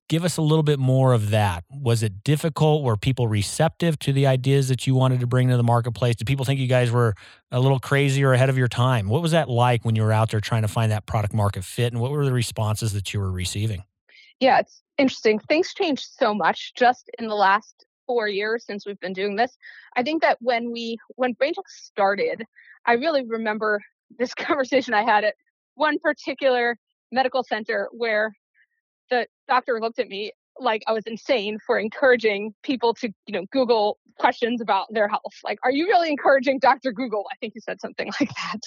Give 0.09 0.23
us 0.23 0.37
a 0.37 0.41
little 0.41 0.63
bit 0.63 0.79
more 0.79 1.11
of 1.11 1.31
that. 1.31 1.65
Was 1.69 2.01
it 2.01 2.23
difficult? 2.23 2.83
Were 2.83 2.95
people 2.95 3.27
receptive 3.27 3.99
to 3.99 4.13
the 4.13 4.25
ideas 4.25 4.69
that 4.69 4.87
you 4.87 4.95
wanted 4.95 5.19
to 5.19 5.27
bring 5.27 5.49
to 5.49 5.57
the 5.57 5.63
marketplace? 5.63 6.15
Did 6.15 6.27
people 6.27 6.45
think 6.45 6.61
you 6.61 6.67
guys 6.67 6.91
were 6.91 7.13
a 7.51 7.59
little 7.59 7.79
crazy 7.79 8.23
or 8.23 8.31
ahead 8.31 8.49
of 8.49 8.57
your 8.57 8.69
time? 8.69 9.09
What 9.09 9.21
was 9.21 9.31
that 9.31 9.49
like 9.49 9.83
when 9.83 9.97
you 9.97 10.03
were 10.03 10.13
out 10.13 10.31
there 10.31 10.39
trying 10.39 10.61
to 10.61 10.69
find 10.69 10.93
that 10.93 11.07
product 11.07 11.33
market 11.33 11.65
fit? 11.65 11.91
And 11.91 12.01
what 12.01 12.11
were 12.11 12.23
the 12.23 12.31
responses 12.31 12.93
that 12.93 13.13
you 13.13 13.19
were 13.19 13.31
receiving? 13.31 13.83
Yeah, 14.39 14.59
it's 14.59 14.81
interesting. 14.97 15.39
Things 15.39 15.73
changed 15.73 16.07
so 16.17 16.33
much 16.33 16.73
just 16.75 17.09
in 17.19 17.27
the 17.27 17.35
last 17.35 17.85
four 18.05 18.29
years 18.29 18.65
since 18.65 18.85
we've 18.85 18.99
been 19.01 19.11
doing 19.11 19.35
this. 19.35 19.57
I 19.97 20.03
think 20.03 20.21
that 20.21 20.37
when 20.39 20.71
we 20.71 20.97
when 21.15 21.35
BrainCheck 21.35 21.67
started, 21.67 22.45
I 22.85 22.93
really 22.93 23.25
remember 23.25 23.81
this 24.17 24.33
conversation 24.35 24.93
I 24.93 25.03
had 25.03 25.25
at 25.25 25.35
one 25.75 25.99
particular 25.99 26.77
medical 27.11 27.43
center 27.43 27.89
where 27.91 28.31
doctor 29.47 29.79
looked 29.81 29.99
at 29.99 30.07
me 30.07 30.31
like 30.59 30.83
I 30.87 30.93
was 30.93 31.03
insane 31.05 31.59
for 31.65 31.77
encouraging 31.77 32.53
people 32.63 32.93
to, 32.95 33.09
you 33.27 33.33
know, 33.33 33.45
Google 33.51 33.99
questions 34.17 34.61
about 34.61 34.87
their 34.91 35.07
health. 35.07 35.35
Like, 35.43 35.59
are 35.63 35.71
you 35.71 35.87
really 35.87 36.09
encouraging 36.09 36.59
Dr. 36.59 36.91
Google? 36.91 37.25
I 37.31 37.35
think 37.39 37.53
he 37.53 37.59
said 37.59 37.79
something 37.79 38.07
like 38.19 38.29
that. 38.29 38.61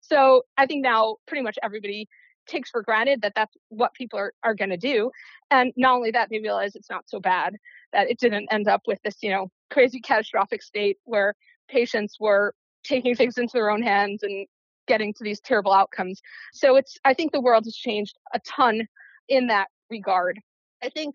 So 0.00 0.42
I 0.56 0.66
think 0.66 0.82
now 0.82 1.16
pretty 1.26 1.42
much 1.42 1.58
everybody 1.62 2.08
takes 2.46 2.70
for 2.70 2.82
granted 2.82 3.22
that 3.22 3.32
that's 3.34 3.56
what 3.68 3.94
people 3.94 4.18
are, 4.18 4.32
are 4.42 4.54
going 4.54 4.70
to 4.70 4.76
do. 4.76 5.10
And 5.50 5.72
not 5.76 5.94
only 5.94 6.10
that, 6.10 6.28
they 6.30 6.40
realize 6.40 6.74
it's 6.74 6.90
not 6.90 7.04
so 7.06 7.20
bad 7.20 7.56
that 7.92 8.10
it 8.10 8.18
didn't 8.18 8.48
end 8.50 8.68
up 8.68 8.82
with 8.86 8.98
this, 9.02 9.16
you 9.22 9.30
know, 9.30 9.50
crazy 9.70 10.00
catastrophic 10.00 10.62
state 10.62 10.98
where 11.04 11.34
patients 11.68 12.16
were 12.20 12.54
taking 12.84 13.14
things 13.14 13.38
into 13.38 13.52
their 13.54 13.70
own 13.70 13.82
hands 13.82 14.22
and 14.22 14.46
getting 14.86 15.14
to 15.14 15.24
these 15.24 15.40
terrible 15.40 15.72
outcomes. 15.72 16.20
So 16.52 16.76
it's, 16.76 16.98
I 17.04 17.14
think 17.14 17.32
the 17.32 17.40
world 17.40 17.64
has 17.64 17.74
changed 17.74 18.18
a 18.34 18.40
ton 18.46 18.86
in 19.28 19.46
that 19.46 19.68
regard. 19.90 20.40
I 20.82 20.88
think 20.88 21.14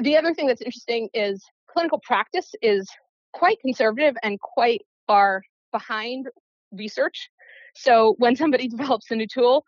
the 0.00 0.16
other 0.16 0.34
thing 0.34 0.46
that's 0.46 0.62
interesting 0.62 1.08
is 1.14 1.44
clinical 1.70 2.00
practice 2.02 2.52
is 2.62 2.88
quite 3.32 3.60
conservative 3.60 4.16
and 4.22 4.40
quite 4.40 4.82
far 5.06 5.42
behind 5.72 6.28
research. 6.72 7.30
So 7.74 8.14
when 8.18 8.36
somebody 8.36 8.68
develops 8.74 9.10
a 9.10 9.16
new 9.16 9.26
tool, 9.26 9.64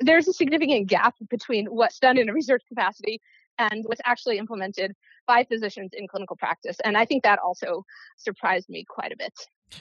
there's 0.00 0.28
a 0.28 0.32
significant 0.32 0.88
gap 0.88 1.14
between 1.30 1.66
what's 1.66 1.98
done 1.98 2.18
in 2.18 2.28
a 2.28 2.32
research 2.32 2.62
capacity 2.68 3.20
and 3.58 3.84
what's 3.86 4.00
actually 4.04 4.38
implemented 4.38 4.92
by 5.26 5.44
physicians 5.44 5.90
in 5.92 6.08
clinical 6.08 6.36
practice. 6.36 6.76
And 6.84 6.96
I 6.96 7.04
think 7.04 7.22
that 7.22 7.38
also 7.38 7.84
surprised 8.16 8.68
me 8.68 8.84
quite 8.88 9.12
a 9.12 9.16
bit. 9.16 9.32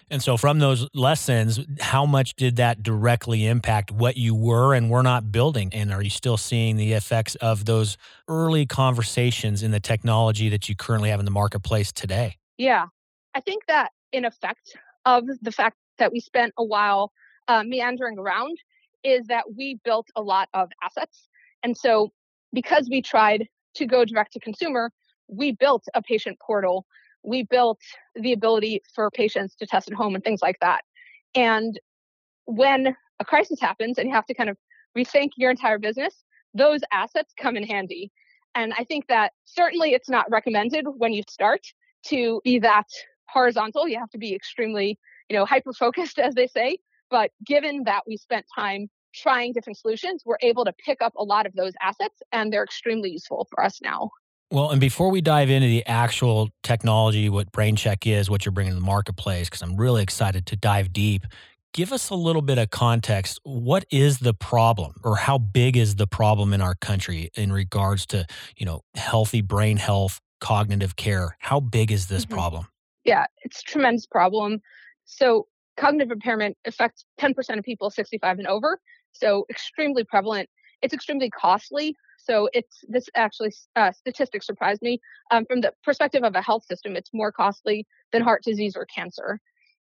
And 0.10 0.22
so, 0.22 0.38
from 0.38 0.60
those 0.60 0.88
lessons, 0.94 1.60
how 1.80 2.06
much 2.06 2.36
did 2.36 2.56
that 2.58 2.82
directly 2.82 3.46
impact 3.46 3.92
what 3.92 4.18
you 4.18 4.34
were 4.34 4.74
and 4.74 4.90
were 4.90 5.04
not 5.04 5.32
building? 5.32 5.70
And 5.74 5.92
are 5.92 6.02
you 6.02 6.10
still 6.10 6.38
seeing 6.38 6.78
the 6.78 6.94
effects 6.94 7.36
of 7.36 7.66
those 7.66 7.98
early 8.28 8.66
conversations 8.66 9.64
in 9.64 9.72
the 9.72 9.80
technology 9.80 10.50
that 10.50 10.70
you 10.70 10.76
currently 10.76 11.10
have 11.10 11.20
in 11.20 11.26
the 11.26 11.32
marketplace 11.32 11.92
today? 11.92 12.38
Yeah, 12.58 12.86
I 13.36 13.42
think 13.42 13.66
that 13.68 13.92
in 14.12 14.26
effect 14.26 14.78
of 15.06 15.26
the 15.42 15.52
fact 15.52 15.78
that 15.98 16.12
we 16.12 16.20
spent 16.20 16.54
a 16.58 16.64
while 16.64 17.12
uh, 17.48 17.64
meandering 17.64 18.18
around 18.18 18.58
is 19.04 19.26
that 19.28 19.46
we 19.56 19.80
built 19.84 20.08
a 20.16 20.22
lot 20.22 20.48
of 20.54 20.70
assets. 20.84 21.28
And 21.64 21.76
so, 21.76 22.12
because 22.54 22.90
we 22.90 23.02
tried 23.02 23.48
to 23.76 23.86
go 23.86 24.04
direct 24.06 24.34
to 24.34 24.40
consumer, 24.40 24.92
we 25.32 25.54
built 25.54 25.86
a 25.96 26.02
patient 26.02 26.38
portal. 26.40 26.86
We 27.24 27.44
built 27.44 27.80
the 28.16 28.34
ability 28.34 28.82
for 28.94 29.10
patients 29.10 29.56
to 29.56 29.66
test 29.66 29.90
at 29.90 29.96
home 29.96 30.14
and 30.14 30.24
things 30.24 30.42
like 30.42 30.60
that. 30.62 30.84
And 31.34 31.80
when 32.46 32.96
a 33.20 33.26
crisis 33.26 33.60
happens 33.60 33.98
and 33.98 34.08
you 34.08 34.14
have 34.14 34.26
to 34.26 34.34
kind 34.34 34.50
of 34.50 34.58
rethink 34.98 35.30
your 35.38 35.50
entire 35.50 35.80
business, 35.80 36.24
those 36.54 36.82
assets 36.92 37.34
come 37.40 37.56
in 37.56 37.64
handy. 37.64 38.12
And 38.56 38.74
I 38.78 38.84
think 38.84 39.08
that 39.08 39.32
certainly 39.46 39.94
it's 39.94 40.10
not 40.10 40.30
recommended 40.30 40.86
when 40.98 41.14
you 41.14 41.24
start 41.30 41.62
to 42.08 42.42
be 42.44 42.60
that 42.60 42.88
horizontal. 43.30 43.88
You 43.88 44.00
have 44.00 44.10
to 44.10 44.18
be 44.18 44.36
extremely, 44.36 45.00
you 45.30 45.38
know, 45.38 45.46
hyper 45.46 45.72
focused, 45.72 46.20
as 46.20 46.36
they 46.36 46.48
say. 46.48 46.78
But 47.10 47.32
given 47.46 47.84
that 47.86 48.04
we 48.08 48.18
spent 48.18 48.46
time 48.54 48.90
trying 49.14 49.54
different 49.54 49.78
solutions, 49.78 50.24
we're 50.26 50.38
able 50.42 50.66
to 50.66 50.74
pick 50.86 51.02
up 51.02 51.14
a 51.16 51.24
lot 51.24 51.46
of 51.46 51.54
those 51.54 51.74
assets 51.82 52.22
and 52.32 52.52
they're 52.52 52.64
extremely 52.64 53.12
useful 53.12 53.48
for 53.50 53.64
us 53.64 53.80
now. 53.82 54.10
Well, 54.52 54.72
and 54.72 54.82
before 54.82 55.10
we 55.10 55.22
dive 55.22 55.50
into 55.50 55.68
the 55.68 55.86
actual 55.88 56.50
technology, 56.62 57.30
what 57.30 57.54
BrainCheck 57.54 58.06
is, 58.06 58.30
what 58.30 58.44
you're 58.44 58.52
bringing 58.52 58.74
to 58.74 58.80
the 58.80 58.86
marketplace, 58.86 59.48
because 59.48 59.62
I'm 59.62 59.78
really 59.78 60.04
excited 60.04 60.46
to 60.48 60.58
dive 60.58 60.92
deep, 60.92 61.26
give 61.74 61.94
us 61.94 62.10
a 62.10 62.16
little 62.16 62.42
bit 62.42 62.58
of 62.58 62.70
context. 62.70 63.40
What 63.44 63.86
is 63.92 64.20
the 64.20 64.34
problem, 64.34 64.96
or 65.06 65.16
how 65.16 65.38
big 65.38 65.78
is 65.78 65.96
the 65.96 66.06
problem 66.06 66.52
in 66.52 66.60
our 66.60 66.76
country 66.76 67.32
in 67.36 67.54
regards 67.54 68.06
to, 68.08 68.26
you 68.58 68.66
know, 68.66 68.82
healthy 68.94 69.40
brain 69.40 69.78
health, 69.78 70.20
cognitive 70.42 70.98
care? 70.98 71.38
How 71.40 71.62
big 71.62 71.90
is 71.90 72.08
this 72.08 72.26
mm-hmm. 72.26 72.34
problem? 72.34 72.68
Yeah, 73.06 73.28
it's 73.44 73.62
a 73.62 73.64
tremendous 73.64 74.06
problem. 74.06 74.62
So, 75.06 75.48
cognitive 75.78 76.12
impairment 76.12 76.58
affects 76.66 77.06
10% 77.22 77.58
of 77.58 77.64
people 77.64 77.90
65 77.90 78.40
and 78.40 78.48
over. 78.48 78.82
So, 79.14 79.46
extremely 79.50 80.04
prevalent. 80.04 80.50
It's 80.82 80.94
extremely 80.94 81.30
costly. 81.30 81.96
So 82.18 82.50
it's 82.54 82.84
this 82.88 83.08
actually 83.16 83.54
uh, 83.76 83.92
statistics 83.92 84.46
surprised 84.46 84.82
me. 84.82 85.00
Um, 85.32 85.46
from 85.46 85.62
the 85.62 85.74
perspective 85.84 86.24
of 86.24 86.36
a 86.36 86.42
health 86.42 86.66
system, 86.66 86.96
it's 86.96 87.10
more 87.14 87.32
costly 87.32 87.86
than 88.12 88.22
heart 88.22 88.44
disease 88.44 88.76
or 88.76 88.86
cancer. 88.86 89.40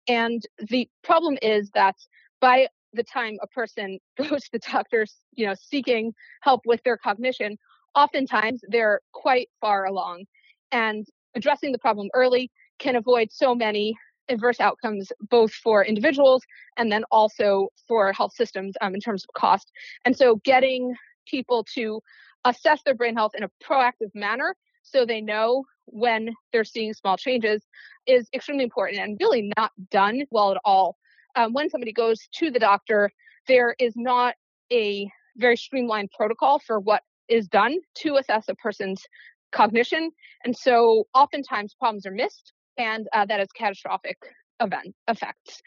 And 0.08 0.42
the 0.70 0.90
problem 1.04 1.38
is 1.42 1.70
that 1.74 1.96
by 2.42 2.68
the 2.94 3.04
time 3.04 3.38
a 3.42 3.48
person 3.48 4.00
goes 4.18 4.44
to 4.44 4.50
the 4.54 4.60
doctors, 4.60 5.16
you 5.34 5.46
know, 5.46 5.56
seeking 5.60 6.14
help 6.42 6.62
with 6.66 6.82
their 6.84 6.98
cognition, 6.98 7.58
oftentimes 7.96 8.62
they're 8.68 9.02
quite 9.14 9.50
far 9.62 9.86
along. 9.86 10.26
And 10.72 11.06
addressing 11.36 11.72
the 11.72 11.80
problem 11.80 12.10
early 12.14 12.52
can 12.80 12.96
avoid 12.96 13.32
so 13.32 13.54
many 13.54 13.96
adverse 14.30 14.60
outcomes, 14.60 15.12
both 15.30 15.52
for 15.52 15.84
individuals 15.84 16.44
and 16.78 16.92
then 16.92 17.04
also 17.12 17.70
for 17.88 18.14
health 18.14 18.34
systems 18.34 18.76
um, 18.82 18.94
in 18.94 19.02
terms 19.02 19.24
of 19.24 19.34
cost. 19.34 19.72
And 20.06 20.16
so 20.16 20.38
getting 20.46 20.96
people 21.28 21.66
to 21.76 22.02
assess 22.46 22.82
their 22.84 22.96
brain 22.96 23.16
health 23.16 23.34
in 23.36 23.44
a 23.44 23.50
proactive 23.64 24.14
manner 24.14 24.56
so 24.84 25.06
they 25.06 25.22
know 25.22 25.66
when 25.86 26.34
they're 26.52 26.64
seeing 26.64 26.94
small 26.94 27.18
changes 27.18 27.62
is 28.06 28.28
extremely 28.34 28.64
important 28.64 29.00
and 29.00 29.18
really 29.20 29.52
not 29.58 29.72
done 29.92 30.24
well 30.32 30.52
at 30.52 30.58
all. 30.64 30.98
Um, 31.36 31.54
when 31.54 31.70
somebody 31.70 31.94
goes 31.94 32.28
to 32.36 32.52
the 32.52 32.60
doctor, 32.60 33.12
there 33.48 33.76
is 33.80 33.94
not 33.96 34.36
a 34.72 35.10
very 35.38 35.58
streamlined 35.58 36.12
protocol 36.12 36.60
for 36.60 36.80
what 36.80 37.04
is 37.28 37.48
done 37.48 37.78
to 37.96 38.16
assess 38.16 38.46
a 38.50 38.56
person's 38.56 39.04
cognition. 39.52 40.12
And 40.44 40.56
so 40.56 41.08
oftentimes 41.14 41.76
problems 41.76 42.06
are 42.06 42.12
missed, 42.12 42.54
and 42.80 43.08
uh, 43.14 43.26
that 43.26 43.40
has 43.40 43.50
catastrophic 43.52 44.18
event 44.60 44.96
effects. 45.08 45.62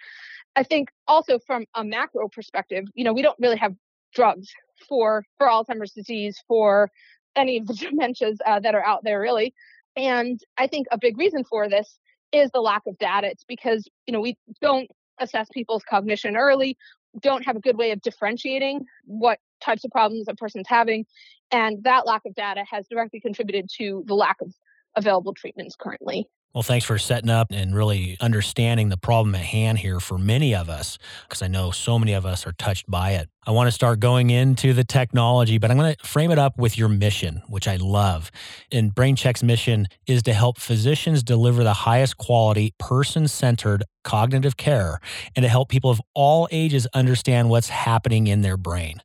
I 0.56 0.64
think 0.64 0.88
also 1.06 1.38
from 1.38 1.66
a 1.74 1.84
macro 1.84 2.28
perspective, 2.28 2.84
you 2.94 3.04
know, 3.04 3.12
we 3.12 3.22
don't 3.22 3.38
really 3.38 3.56
have 3.58 3.74
drugs 4.14 4.48
for 4.88 5.24
for 5.38 5.46
Alzheimer's 5.46 5.92
disease, 5.92 6.42
for 6.48 6.90
any 7.36 7.58
of 7.58 7.66
the 7.66 7.74
dementias 7.74 8.38
uh, 8.44 8.58
that 8.60 8.74
are 8.74 8.84
out 8.84 9.04
there, 9.04 9.20
really. 9.20 9.54
And 9.94 10.40
I 10.58 10.66
think 10.66 10.86
a 10.90 10.98
big 10.98 11.18
reason 11.18 11.44
for 11.44 11.68
this 11.68 11.98
is 12.32 12.50
the 12.52 12.60
lack 12.60 12.82
of 12.86 12.98
data. 12.98 13.28
It's 13.28 13.44
because 13.44 13.86
you 14.06 14.12
know 14.12 14.20
we 14.20 14.36
don't 14.60 14.90
assess 15.18 15.48
people's 15.52 15.84
cognition 15.88 16.36
early, 16.36 16.76
don't 17.20 17.44
have 17.44 17.56
a 17.56 17.60
good 17.60 17.76
way 17.76 17.92
of 17.92 18.00
differentiating 18.00 18.84
what 19.04 19.38
types 19.62 19.84
of 19.84 19.90
problems 19.90 20.26
a 20.28 20.34
person's 20.34 20.66
having, 20.68 21.06
and 21.50 21.84
that 21.84 22.06
lack 22.06 22.22
of 22.26 22.34
data 22.34 22.64
has 22.70 22.86
directly 22.88 23.20
contributed 23.20 23.68
to 23.78 24.02
the 24.06 24.14
lack 24.14 24.40
of 24.40 24.52
available 24.96 25.34
treatments 25.34 25.76
currently. 25.76 26.26
Well, 26.54 26.62
thanks 26.62 26.84
for 26.84 26.98
setting 26.98 27.30
up 27.30 27.46
and 27.50 27.74
really 27.74 28.18
understanding 28.20 28.90
the 28.90 28.98
problem 28.98 29.34
at 29.34 29.40
hand 29.40 29.78
here 29.78 30.00
for 30.00 30.18
many 30.18 30.54
of 30.54 30.68
us, 30.68 30.98
because 31.26 31.40
I 31.40 31.48
know 31.48 31.70
so 31.70 31.98
many 31.98 32.12
of 32.12 32.26
us 32.26 32.46
are 32.46 32.52
touched 32.52 32.90
by 32.90 33.12
it. 33.12 33.30
I 33.46 33.52
want 33.52 33.68
to 33.68 33.72
start 33.72 34.00
going 34.00 34.28
into 34.28 34.74
the 34.74 34.84
technology, 34.84 35.56
but 35.56 35.70
I'm 35.70 35.78
going 35.78 35.94
to 35.94 36.06
frame 36.06 36.30
it 36.30 36.38
up 36.38 36.58
with 36.58 36.76
your 36.76 36.90
mission, 36.90 37.42
which 37.48 37.66
I 37.66 37.76
love. 37.76 38.30
And 38.70 38.94
BrainCheck's 38.94 39.42
mission 39.42 39.88
is 40.06 40.22
to 40.24 40.34
help 40.34 40.58
physicians 40.58 41.22
deliver 41.22 41.64
the 41.64 41.72
highest 41.72 42.18
quality, 42.18 42.74
person 42.78 43.28
centered 43.28 43.84
cognitive 44.04 44.58
care 44.58 45.00
and 45.34 45.44
to 45.44 45.48
help 45.48 45.70
people 45.70 45.90
of 45.90 46.02
all 46.12 46.48
ages 46.50 46.86
understand 46.92 47.48
what's 47.48 47.70
happening 47.70 48.26
in 48.26 48.42
their 48.42 48.58
brain. 48.58 49.00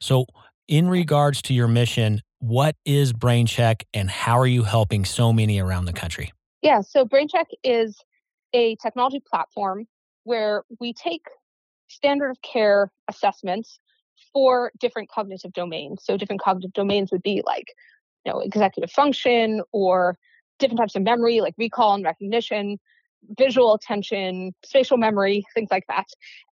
So, 0.00 0.26
in 0.68 0.88
regards 0.88 1.42
to 1.42 1.54
your 1.54 1.66
mission, 1.66 2.22
what 2.38 2.76
is 2.84 3.12
BrainCheck 3.12 3.82
and 3.92 4.08
how 4.08 4.38
are 4.38 4.46
you 4.46 4.62
helping 4.62 5.04
so 5.04 5.32
many 5.32 5.58
around 5.60 5.86
the 5.86 5.92
country? 5.92 6.32
Yeah, 6.62 6.80
so 6.80 7.04
BrainCheck 7.04 7.46
is 7.64 7.98
a 8.52 8.76
technology 8.76 9.20
platform 9.28 9.86
where 10.24 10.62
we 10.80 10.92
take 10.92 11.26
standard 11.88 12.30
of 12.30 12.40
care 12.42 12.90
assessments 13.08 13.78
for 14.32 14.70
different 14.78 15.10
cognitive 15.10 15.52
domains. 15.52 16.02
So 16.04 16.16
different 16.16 16.40
cognitive 16.40 16.72
domains 16.72 17.10
would 17.10 17.22
be 17.22 17.42
like, 17.44 17.66
you 18.24 18.32
know, 18.32 18.40
executive 18.40 18.90
function 18.90 19.62
or 19.72 20.16
different 20.58 20.78
types 20.78 20.94
of 20.94 21.02
memory 21.02 21.40
like 21.40 21.54
recall 21.58 21.94
and 21.94 22.04
recognition, 22.04 22.78
visual 23.36 23.74
attention, 23.74 24.54
spatial 24.64 24.96
memory, 24.96 25.44
things 25.54 25.68
like 25.70 25.84
that. 25.88 26.06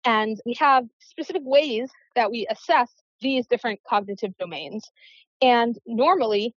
And 0.04 0.40
we 0.44 0.54
have 0.54 0.84
specific 0.98 1.42
ways 1.44 1.90
that 2.16 2.30
we 2.30 2.46
assess 2.50 2.90
these 3.20 3.46
different 3.46 3.80
cognitive 3.88 4.36
domains. 4.38 4.90
And 5.40 5.78
normally 5.86 6.54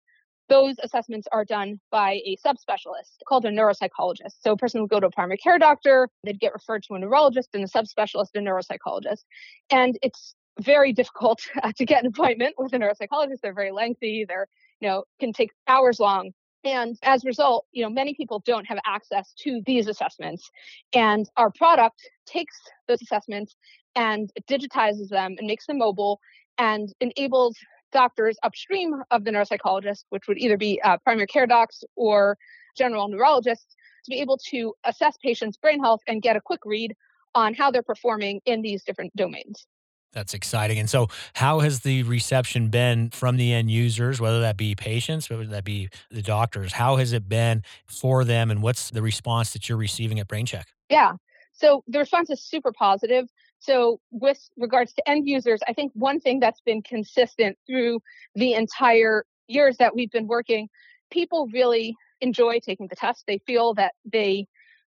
those 0.50 0.76
assessments 0.84 1.28
are 1.32 1.46
done 1.46 1.80
by 1.90 2.20
a 2.26 2.38
subspecialist 2.46 3.18
called 3.28 3.46
a 3.46 3.50
neuropsychologist. 3.50 4.36
So 4.42 4.52
a 4.52 4.58
person 4.58 4.82
would 4.82 4.90
go 4.90 5.00
to 5.00 5.08
a 5.08 5.12
primary 5.12 5.38
care 5.38 5.58
doctor, 5.58 6.10
they'd 6.24 6.40
get 6.40 6.54
referred 6.54 6.84
to 6.84 6.96
a 6.96 7.00
neurologist 7.00 7.50
and 7.54 7.64
a 7.64 7.68
subspecialist, 7.68 8.28
a 8.36 8.40
neuropsychologist. 8.40 9.24
And 9.72 9.98
it's 10.02 10.36
very 10.60 10.94
difficult 10.94 11.42
to 11.78 11.86
get 11.86 12.04
an 12.04 12.08
appointment 12.08 12.56
with 12.58 12.74
a 12.74 12.78
neuropsychologist. 12.78 13.38
They're 13.42 13.54
very 13.54 13.72
lengthy. 13.72 14.26
They're 14.28 14.48
you 14.84 14.90
know, 14.90 15.06
can 15.20 15.32
take 15.32 15.52
hours 15.68 16.00
long. 16.00 16.32
And 16.66 16.98
as 17.04 17.24
a 17.24 17.28
result, 17.28 17.66
you 17.72 17.84
know, 17.84 17.90
many 17.90 18.14
people 18.14 18.44
don't 18.46 18.66
have 18.66 18.80
access 18.86 19.34
to 19.40 19.62
these 19.66 19.88
assessments. 19.88 20.50
And 20.94 21.26
our 21.38 21.52
product 21.52 22.02
takes 22.26 22.56
those 22.88 23.02
assessments 23.02 23.56
and 23.96 24.30
digitizes 24.50 25.08
them 25.08 25.36
and 25.38 25.48
makes 25.48 25.68
them 25.68 25.78
mobile 25.78 26.20
and 26.58 26.90
enables 27.00 27.56
doctors 27.94 28.38
upstream 28.44 29.02
of 29.12 29.24
the 29.24 29.32
neuropsychologist, 29.32 30.06
which 30.10 30.28
would 30.28 30.38
either 30.38 30.58
be 30.58 30.82
uh, 30.84 30.98
primary 30.98 31.28
care 31.28 31.48
docs 31.48 31.84
or 31.96 32.38
general 32.78 33.08
neurologists, 33.08 33.76
to 34.06 34.10
be 34.10 34.20
able 34.20 34.38
to 34.50 34.74
assess 34.84 35.16
patients' 35.18 35.58
brain 35.58 35.82
health 35.82 36.02
and 36.08 36.22
get 36.22 36.36
a 36.36 36.42
quick 36.42 36.62
read 36.66 36.94
on 37.36 37.54
how 37.54 37.72
they're 37.72 37.82
performing 37.82 38.42
in 38.46 38.62
these 38.62 38.84
different 38.84 39.16
domains. 39.16 39.66
That's 40.14 40.36
exciting. 40.36 40.78
And 40.78 40.90
so, 40.90 41.08
how 41.34 41.60
has 41.60 41.80
the 41.80 42.04
reception 42.04 42.70
been 42.70 43.10
from 43.10 43.38
the 43.38 43.52
end 43.52 43.72
users, 43.72 44.22
whether 44.22 44.42
that 44.42 44.58
be 44.58 44.76
patients, 44.76 45.30
whether 45.30 45.46
that 45.46 45.64
be 45.64 45.90
the 46.12 46.22
doctors? 46.22 46.74
How 46.74 46.98
has 46.98 47.14
it 47.14 47.28
been 47.28 47.64
for 47.88 48.24
them, 48.24 48.52
and 48.52 48.62
what's 48.62 48.92
the 48.92 49.02
response 49.02 49.54
that 49.54 49.68
you're 49.68 49.78
receiving 49.78 50.20
at 50.20 50.28
BrainCheck? 50.28 50.66
Yeah. 50.90 51.14
So, 51.54 51.84
the 51.88 51.98
response 52.00 52.30
is 52.30 52.44
super 52.44 52.72
positive. 52.72 53.26
So, 53.64 54.02
with 54.12 54.40
regards 54.58 54.94
to 54.94 55.10
end 55.10 55.28
users, 55.28 55.62
I 55.68 55.74
think 55.74 55.94
one 55.96 56.20
thing 56.20 56.42
that's 56.42 56.60
been 56.62 56.82
consistent 56.82 57.58
through 57.66 58.02
the 58.36 58.54
entire 58.54 59.26
years 59.48 59.78
that 59.78 59.96
we've 59.96 60.12
been 60.12 60.28
working, 60.28 60.68
people 61.12 61.48
really 61.54 61.96
enjoy 62.20 62.60
taking 62.60 62.88
the 62.88 62.96
test. 62.96 63.24
They 63.26 63.40
feel 63.48 63.74
that 63.76 63.94
they 64.06 64.48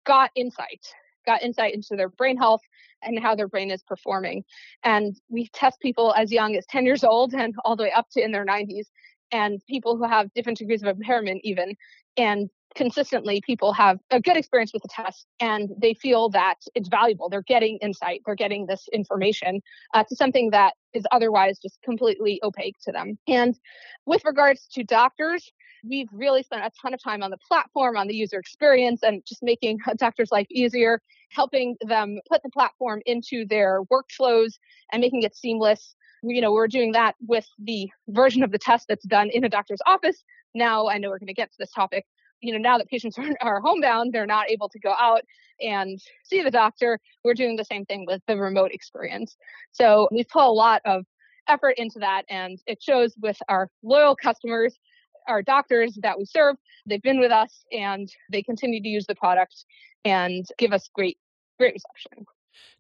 got 0.05 0.31
insight 0.35 0.85
got 1.27 1.43
insight 1.43 1.75
into 1.75 1.97
their 1.97 2.09
brain 2.09 2.37
health 2.37 2.63
and 3.03 3.19
how 3.19 3.35
their 3.35 3.49
brain 3.49 3.71
is 3.71 3.83
performing. 3.83 4.45
And 4.85 5.17
we 5.29 5.49
test 5.53 5.81
people 5.81 6.15
as 6.15 6.33
young 6.33 6.55
as 6.57 6.65
10 6.67 6.87
years 6.87 7.05
old 7.05 7.35
and 7.35 7.55
all 7.65 7.77
the 7.77 7.83
way 7.83 7.93
up 7.93 8.07
to 8.13 8.23
in 8.23 8.31
their 8.33 8.47
90s, 8.47 8.87
and 9.33 9.61
people 9.69 9.97
who 9.97 10.05
have 10.05 10.33
different 10.35 10.59
degrees 10.59 10.83
of 10.83 10.89
impairment, 10.89 11.41
even. 11.43 11.75
And 12.17 12.49
consistently, 12.77 13.41
people 13.41 13.73
have 13.73 13.99
a 14.11 14.21
good 14.21 14.37
experience 14.37 14.73
with 14.73 14.83
the 14.83 14.89
test 14.89 15.27
and 15.41 15.71
they 15.79 15.95
feel 15.95 16.29
that 16.29 16.57
it's 16.75 16.89
valuable. 16.89 17.29
They're 17.29 17.43
getting 17.43 17.79
insight, 17.79 18.23
they're 18.25 18.37
getting 18.37 18.67
this 18.67 18.87
information 18.93 19.61
uh, 19.95 20.05
to 20.09 20.15
something 20.15 20.51
that 20.51 20.75
is 20.93 21.05
otherwise 21.11 21.59
just 21.59 21.79
completely 21.83 22.39
opaque 22.45 22.77
to 22.85 22.93
them. 22.93 23.19
And 23.27 23.59
with 24.05 24.25
regards 24.25 24.69
to 24.75 24.85
doctors, 24.85 25.51
we've 25.89 26.09
really 26.13 26.43
spent 26.43 26.65
a 26.65 26.71
ton 26.81 26.95
of 26.95 27.03
time 27.03 27.23
on 27.23 27.31
the 27.31 27.39
platform, 27.49 27.97
on 27.97 28.07
the 28.07 28.15
user 28.15 28.39
experience, 28.39 29.03
and 29.03 29.23
just 29.27 29.43
making 29.43 29.79
a 29.89 29.95
doctor's 29.95 30.31
life 30.31 30.47
easier, 30.51 31.01
helping 31.31 31.77
them 31.81 32.19
put 32.29 32.43
the 32.43 32.51
platform 32.51 33.01
into 33.07 33.47
their 33.47 33.83
workflows 33.85 34.55
and 34.93 35.01
making 35.01 35.23
it 35.23 35.35
seamless. 35.35 35.95
You 36.23 36.41
know, 36.41 36.53
we're 36.53 36.69
doing 36.69 36.93
that 36.93 37.15
with 37.27 37.47
the 37.59 37.89
version 38.09 38.43
of 38.43 38.51
the 38.53 38.59
test 38.59 38.87
that's 38.89 39.07
done 39.07 39.31
in 39.31 39.45
a 39.45 39.49
doctor's 39.49 39.81
office. 39.87 40.25
Now, 40.55 40.89
I 40.89 40.99
know 40.99 41.11
we're 41.11 41.19
going 41.19 41.27
to 41.29 41.35
get 41.35 41.51
to 41.51 41.57
this 41.59 41.71
topic. 41.73 42.07
You 42.41 42.53
know, 42.53 42.59
now 42.59 42.79
that 42.79 42.89
patients 42.89 43.19
are, 43.19 43.37
are 43.41 43.61
homebound, 43.61 44.13
they're 44.13 44.27
not 44.27 44.51
able 44.51 44.69
to 44.69 44.79
go 44.79 44.93
out 44.99 45.23
and 45.61 46.01
see 46.25 46.43
the 46.43 46.51
doctor. 46.51 46.99
We're 47.25 47.35
doing 47.35 47.57
the 47.57 47.65
same 47.65 47.85
thing 47.85 48.05
with 48.07 48.23
the 48.27 48.37
remote 48.37 48.73
experience. 48.73 49.37
So 49.73 50.09
we've 50.11 50.29
put 50.29 50.45
a 50.45 50.51
lot 50.51 50.83
of 50.85 51.05
effort 51.49 51.75
into 51.79 51.99
that, 52.01 52.25
and 52.29 52.59
it 52.67 52.83
shows 52.83 53.15
with 53.21 53.39
our 53.49 53.71
loyal 53.83 54.17
customers 54.17 54.79
our 55.27 55.43
doctors 55.43 55.99
that 56.03 56.19
we 56.19 56.25
serve. 56.25 56.57
They've 56.87 57.03
been 57.03 57.21
with 57.21 57.33
us 57.33 57.65
and 57.73 58.09
they 58.31 58.43
continue 58.43 58.81
to 58.83 58.89
use 58.89 59.07
the 59.07 59.15
product 59.15 59.65
and 60.05 60.47
give 60.59 60.73
us 60.73 60.89
great, 60.95 61.19
great 61.59 61.75
reception. 61.75 62.27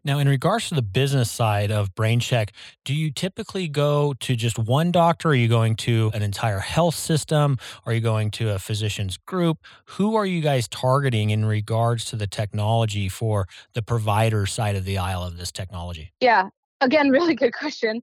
Now, 0.04 0.18
in 0.20 0.28
regards 0.28 0.68
to 0.68 0.74
the 0.76 0.82
business 0.82 1.30
side 1.30 1.72
of 1.72 1.94
BrainCheck, 1.94 2.50
do 2.84 2.94
you 2.94 3.10
typically 3.10 3.66
go 3.66 4.14
to 4.20 4.36
just 4.36 4.56
one 4.56 4.92
doctor? 4.92 5.30
Are 5.30 5.34
you 5.34 5.48
going 5.48 5.74
to 5.76 6.12
an 6.14 6.22
entire 6.22 6.60
health 6.60 6.94
system? 6.94 7.58
Are 7.84 7.92
you 7.92 8.00
going 8.00 8.30
to 8.32 8.50
a 8.50 8.58
physician's 8.60 9.16
group? 9.16 9.58
Who 9.86 10.14
are 10.14 10.24
you 10.24 10.40
guys 10.40 10.68
targeting 10.68 11.30
in 11.30 11.44
regards 11.44 12.04
to 12.06 12.16
the 12.16 12.28
technology 12.28 13.08
for 13.08 13.48
the 13.72 13.82
provider 13.82 14.46
side 14.46 14.76
of 14.76 14.84
the 14.84 14.98
aisle 14.98 15.24
of 15.24 15.38
this 15.38 15.50
technology? 15.50 16.12
Yeah, 16.20 16.50
again, 16.80 17.10
really 17.10 17.34
good 17.34 17.52
question. 17.52 18.00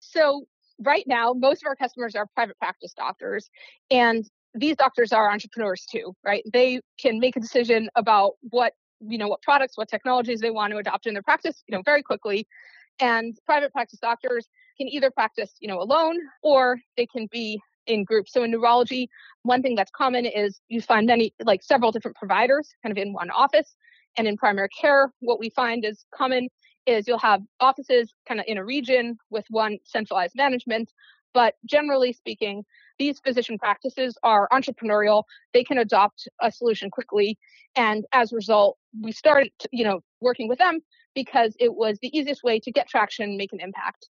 So, 0.00 0.46
right 0.80 1.04
now, 1.06 1.32
most 1.34 1.62
of 1.62 1.68
our 1.68 1.76
customers 1.76 2.16
are 2.16 2.26
private 2.34 2.58
practice 2.58 2.92
doctors, 2.94 3.48
and 3.92 4.28
these 4.54 4.76
doctors 4.76 5.12
are 5.12 5.30
entrepreneurs 5.30 5.84
too, 5.90 6.14
right? 6.24 6.42
They 6.52 6.80
can 6.98 7.18
make 7.18 7.36
a 7.36 7.40
decision 7.40 7.88
about 7.96 8.34
what 8.50 8.72
you 9.06 9.18
know 9.18 9.28
what 9.28 9.42
products, 9.42 9.76
what 9.76 9.88
technologies 9.88 10.40
they 10.40 10.50
want 10.50 10.72
to 10.72 10.78
adopt 10.78 11.06
in 11.06 11.14
their 11.14 11.22
practice, 11.22 11.62
you 11.66 11.76
know, 11.76 11.82
very 11.84 12.02
quickly. 12.02 12.46
And 13.00 13.36
private 13.44 13.72
practice 13.72 13.98
doctors 13.98 14.48
can 14.78 14.88
either 14.88 15.10
practice, 15.10 15.52
you 15.60 15.68
know, 15.68 15.80
alone 15.80 16.16
or 16.42 16.78
they 16.96 17.06
can 17.06 17.28
be 17.30 17.60
in 17.86 18.04
groups. 18.04 18.32
So 18.32 18.42
in 18.44 18.50
neurology, 18.50 19.10
one 19.42 19.62
thing 19.62 19.74
that's 19.74 19.90
common 19.90 20.26
is 20.26 20.60
you 20.68 20.80
find 20.80 21.06
many, 21.06 21.34
like 21.44 21.62
several 21.62 21.92
different 21.92 22.16
providers 22.16 22.74
kind 22.82 22.96
of 22.96 23.02
in 23.02 23.12
one 23.12 23.30
office. 23.30 23.74
And 24.16 24.28
in 24.28 24.36
primary 24.36 24.68
care, 24.68 25.12
what 25.20 25.40
we 25.40 25.50
find 25.50 25.84
is 25.84 26.04
common 26.14 26.48
is 26.86 27.08
you'll 27.08 27.18
have 27.18 27.42
offices 27.60 28.12
kind 28.28 28.40
of 28.40 28.46
in 28.48 28.58
a 28.58 28.64
region 28.64 29.18
with 29.30 29.44
one 29.50 29.78
centralized 29.84 30.34
management. 30.36 30.92
But 31.32 31.54
generally 31.66 32.12
speaking, 32.12 32.64
these 32.98 33.20
physician 33.20 33.58
practices 33.58 34.16
are 34.22 34.48
entrepreneurial. 34.52 35.24
They 35.52 35.64
can 35.64 35.78
adopt 35.78 36.28
a 36.40 36.50
solution 36.50 36.90
quickly. 36.90 37.38
And 37.76 38.04
as 38.12 38.32
a 38.32 38.36
result, 38.36 38.78
we 39.00 39.12
started, 39.12 39.52
you 39.72 39.84
know, 39.84 40.00
working 40.20 40.48
with 40.48 40.58
them 40.58 40.80
because 41.14 41.54
it 41.58 41.74
was 41.74 41.98
the 42.00 42.16
easiest 42.16 42.42
way 42.42 42.60
to 42.60 42.70
get 42.70 42.88
traction, 42.88 43.36
make 43.36 43.52
an 43.52 43.60
impact. 43.60 44.08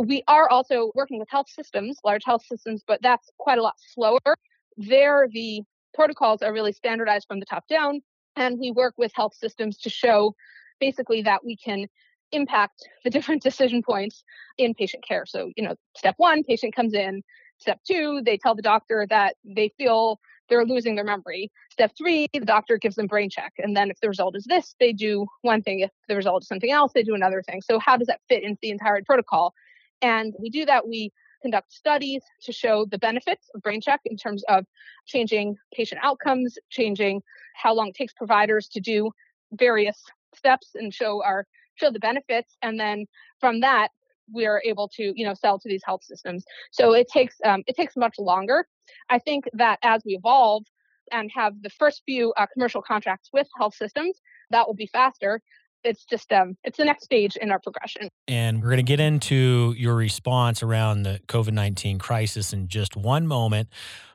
We 0.00 0.22
are 0.26 0.48
also 0.48 0.90
working 0.94 1.18
with 1.18 1.28
health 1.30 1.50
systems, 1.50 1.98
large 2.04 2.22
health 2.24 2.44
systems, 2.46 2.82
but 2.86 3.00
that's 3.02 3.30
quite 3.38 3.58
a 3.58 3.62
lot 3.62 3.74
slower. 3.94 4.36
There, 4.76 5.28
the 5.30 5.62
protocols 5.94 6.42
are 6.42 6.52
really 6.52 6.72
standardized 6.72 7.26
from 7.28 7.40
the 7.40 7.46
top 7.46 7.66
down. 7.68 8.00
And 8.36 8.58
we 8.58 8.70
work 8.70 8.94
with 8.96 9.12
health 9.14 9.34
systems 9.34 9.76
to 9.78 9.90
show 9.90 10.34
basically 10.80 11.22
that 11.22 11.44
we 11.44 11.56
can 11.56 11.86
impact 12.32 12.88
the 13.04 13.10
different 13.16 13.42
decision 13.42 13.82
points 13.82 14.24
in 14.58 14.74
patient 14.74 15.04
care. 15.06 15.26
So, 15.26 15.50
you 15.56 15.62
know, 15.62 15.74
step 15.96 16.14
one, 16.16 16.42
patient 16.42 16.74
comes 16.74 16.94
in. 16.94 17.22
Step 17.62 17.80
two, 17.86 18.20
they 18.24 18.36
tell 18.36 18.54
the 18.56 18.62
doctor 18.62 19.06
that 19.08 19.36
they 19.44 19.72
feel 19.78 20.18
they're 20.48 20.66
losing 20.66 20.96
their 20.96 21.04
memory. 21.04 21.50
Step 21.70 21.92
three, 21.96 22.26
the 22.32 22.40
doctor 22.40 22.76
gives 22.76 22.96
them 22.96 23.06
brain 23.06 23.30
check. 23.30 23.52
And 23.58 23.76
then 23.76 23.88
if 23.88 24.00
the 24.00 24.08
result 24.08 24.36
is 24.36 24.44
this, 24.44 24.74
they 24.80 24.92
do 24.92 25.26
one 25.42 25.62
thing. 25.62 25.80
If 25.80 25.90
the 26.08 26.16
result 26.16 26.42
is 26.42 26.48
something 26.48 26.72
else, 26.72 26.92
they 26.92 27.04
do 27.04 27.14
another 27.14 27.40
thing. 27.40 27.62
So, 27.62 27.78
how 27.78 27.96
does 27.96 28.08
that 28.08 28.20
fit 28.28 28.42
into 28.42 28.58
the 28.60 28.70
entire 28.70 29.00
protocol? 29.06 29.54
And 30.02 30.34
we 30.40 30.50
do 30.50 30.66
that. 30.66 30.88
We 30.88 31.12
conduct 31.40 31.72
studies 31.72 32.22
to 32.42 32.52
show 32.52 32.84
the 32.84 32.98
benefits 32.98 33.48
of 33.54 33.62
brain 33.62 33.80
check 33.80 34.00
in 34.04 34.16
terms 34.16 34.42
of 34.48 34.66
changing 35.06 35.56
patient 35.72 36.00
outcomes, 36.02 36.58
changing 36.70 37.22
how 37.54 37.74
long 37.74 37.88
it 37.88 37.94
takes 37.94 38.12
providers 38.12 38.68
to 38.68 38.80
do 38.80 39.12
various 39.52 40.02
steps 40.34 40.70
and 40.74 40.92
show 40.92 41.22
our 41.22 41.46
show 41.76 41.90
the 41.90 41.98
benefits 41.98 42.56
and 42.60 42.78
then 42.78 43.06
from 43.40 43.60
that 43.60 43.88
we 44.32 44.46
are 44.46 44.62
able 44.64 44.88
to 44.96 45.12
you 45.14 45.26
know 45.26 45.34
sell 45.34 45.58
to 45.58 45.68
these 45.68 45.82
health 45.84 46.04
systems. 46.04 46.44
So 46.70 46.92
it 46.92 47.08
takes 47.08 47.36
um, 47.44 47.62
it 47.66 47.76
takes 47.76 47.96
much 47.96 48.16
longer. 48.18 48.66
I 49.10 49.18
think 49.18 49.44
that 49.54 49.78
as 49.82 50.02
we 50.04 50.14
evolve 50.14 50.64
and 51.10 51.30
have 51.34 51.54
the 51.62 51.70
first 51.70 52.02
few 52.06 52.32
uh, 52.36 52.46
commercial 52.52 52.82
contracts 52.82 53.30
with 53.32 53.48
health 53.56 53.74
systems 53.74 54.20
that 54.50 54.66
will 54.66 54.74
be 54.74 54.86
faster. 54.86 55.40
It's 55.84 56.04
just 56.04 56.32
um 56.32 56.56
it's 56.62 56.78
the 56.78 56.84
next 56.84 57.04
stage 57.04 57.36
in 57.36 57.50
our 57.50 57.58
progression. 57.58 58.08
And 58.28 58.62
we're 58.62 58.68
going 58.68 58.76
to 58.76 58.82
get 58.84 59.00
into 59.00 59.74
your 59.76 59.96
response 59.96 60.62
around 60.62 61.02
the 61.02 61.20
covid-19 61.26 61.98
crisis 61.98 62.52
in 62.52 62.68
just 62.68 62.96
one 62.96 63.26
moment 63.26 63.68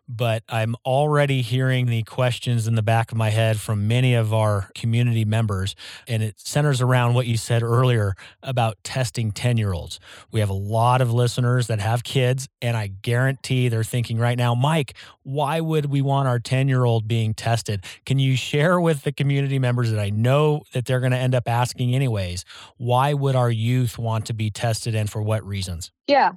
but 0.08 0.44
I'm 0.48 0.76
already 0.86 1.42
hearing 1.42 1.88
the 1.88 2.04
questions 2.04 2.68
in 2.68 2.76
the 2.76 2.82
back 2.82 3.12
of 3.12 3.18
my 3.18 3.30
head 3.30 3.60
from 3.60 3.88
many 3.88 4.14
of 4.14 4.34
our 4.34 4.70
community 4.74 5.26
members. 5.26 5.76
And 6.08 6.24
it 6.24 6.40
centers 6.40 6.82
around 6.82 7.14
what 7.14 7.28
you 7.28 7.38
said 7.38 7.64
earlier 7.64 8.16
about 8.42 8.78
testing 8.84 9.32
10 9.32 9.58
year 9.58 9.74
olds. 9.74 10.00
We 10.32 10.40
have 10.40 10.50
a 10.50 10.54
lot 10.54 11.02
of 11.02 11.12
listeners 11.12 11.68
that 11.68 11.80
have 11.80 12.04
kids, 12.04 12.48
and 12.62 12.78
I 12.78 12.88
guarantee 12.88 13.70
they're 13.70 13.84
thinking 13.84 14.18
right 14.18 14.38
now, 14.38 14.56
Mike, 14.56 14.96
why 15.24 15.60
would 15.60 15.88
we 15.88 16.02
want 16.02 16.28
our 16.28 16.40
10 16.40 16.68
year 16.68 16.86
old 16.86 17.08
being 17.08 17.34
tested? 17.34 17.84
Can 18.06 18.20
you 18.20 18.36
share 18.36 18.80
with 18.80 19.04
the 19.04 19.12
community 19.12 19.60
members 19.60 19.92
that 19.92 20.00
I 20.00 20.10
know 20.10 20.64
that 20.74 20.86
they're 20.86 21.02
going 21.02 21.12
to 21.12 21.18
end 21.18 21.36
up 21.36 21.48
asking 21.48 21.94
anyways, 21.94 22.46
why 22.78 23.14
would 23.14 23.36
our 23.36 23.52
youth 23.52 23.98
want 23.98 24.26
to 24.28 24.34
be 24.34 24.50
tested 24.50 24.96
and 24.96 25.10
for 25.10 25.22
what 25.22 25.46
reasons? 25.46 25.92
Yeah. 26.08 26.32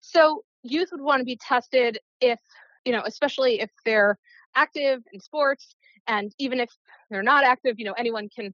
So, 0.00 0.44
youth 0.62 0.90
would 0.92 1.00
want 1.00 1.20
to 1.20 1.24
be 1.24 1.36
tested 1.36 1.98
if 2.20 2.38
you 2.84 2.92
know, 2.92 3.02
especially 3.04 3.60
if 3.60 3.70
they're 3.84 4.18
active 4.54 5.02
in 5.12 5.20
sports 5.20 5.74
and 6.06 6.32
even 6.38 6.60
if 6.60 6.70
they're 7.10 7.22
not 7.22 7.44
active, 7.44 7.76
you 7.78 7.84
know, 7.84 7.92
anyone 7.92 8.28
can 8.34 8.52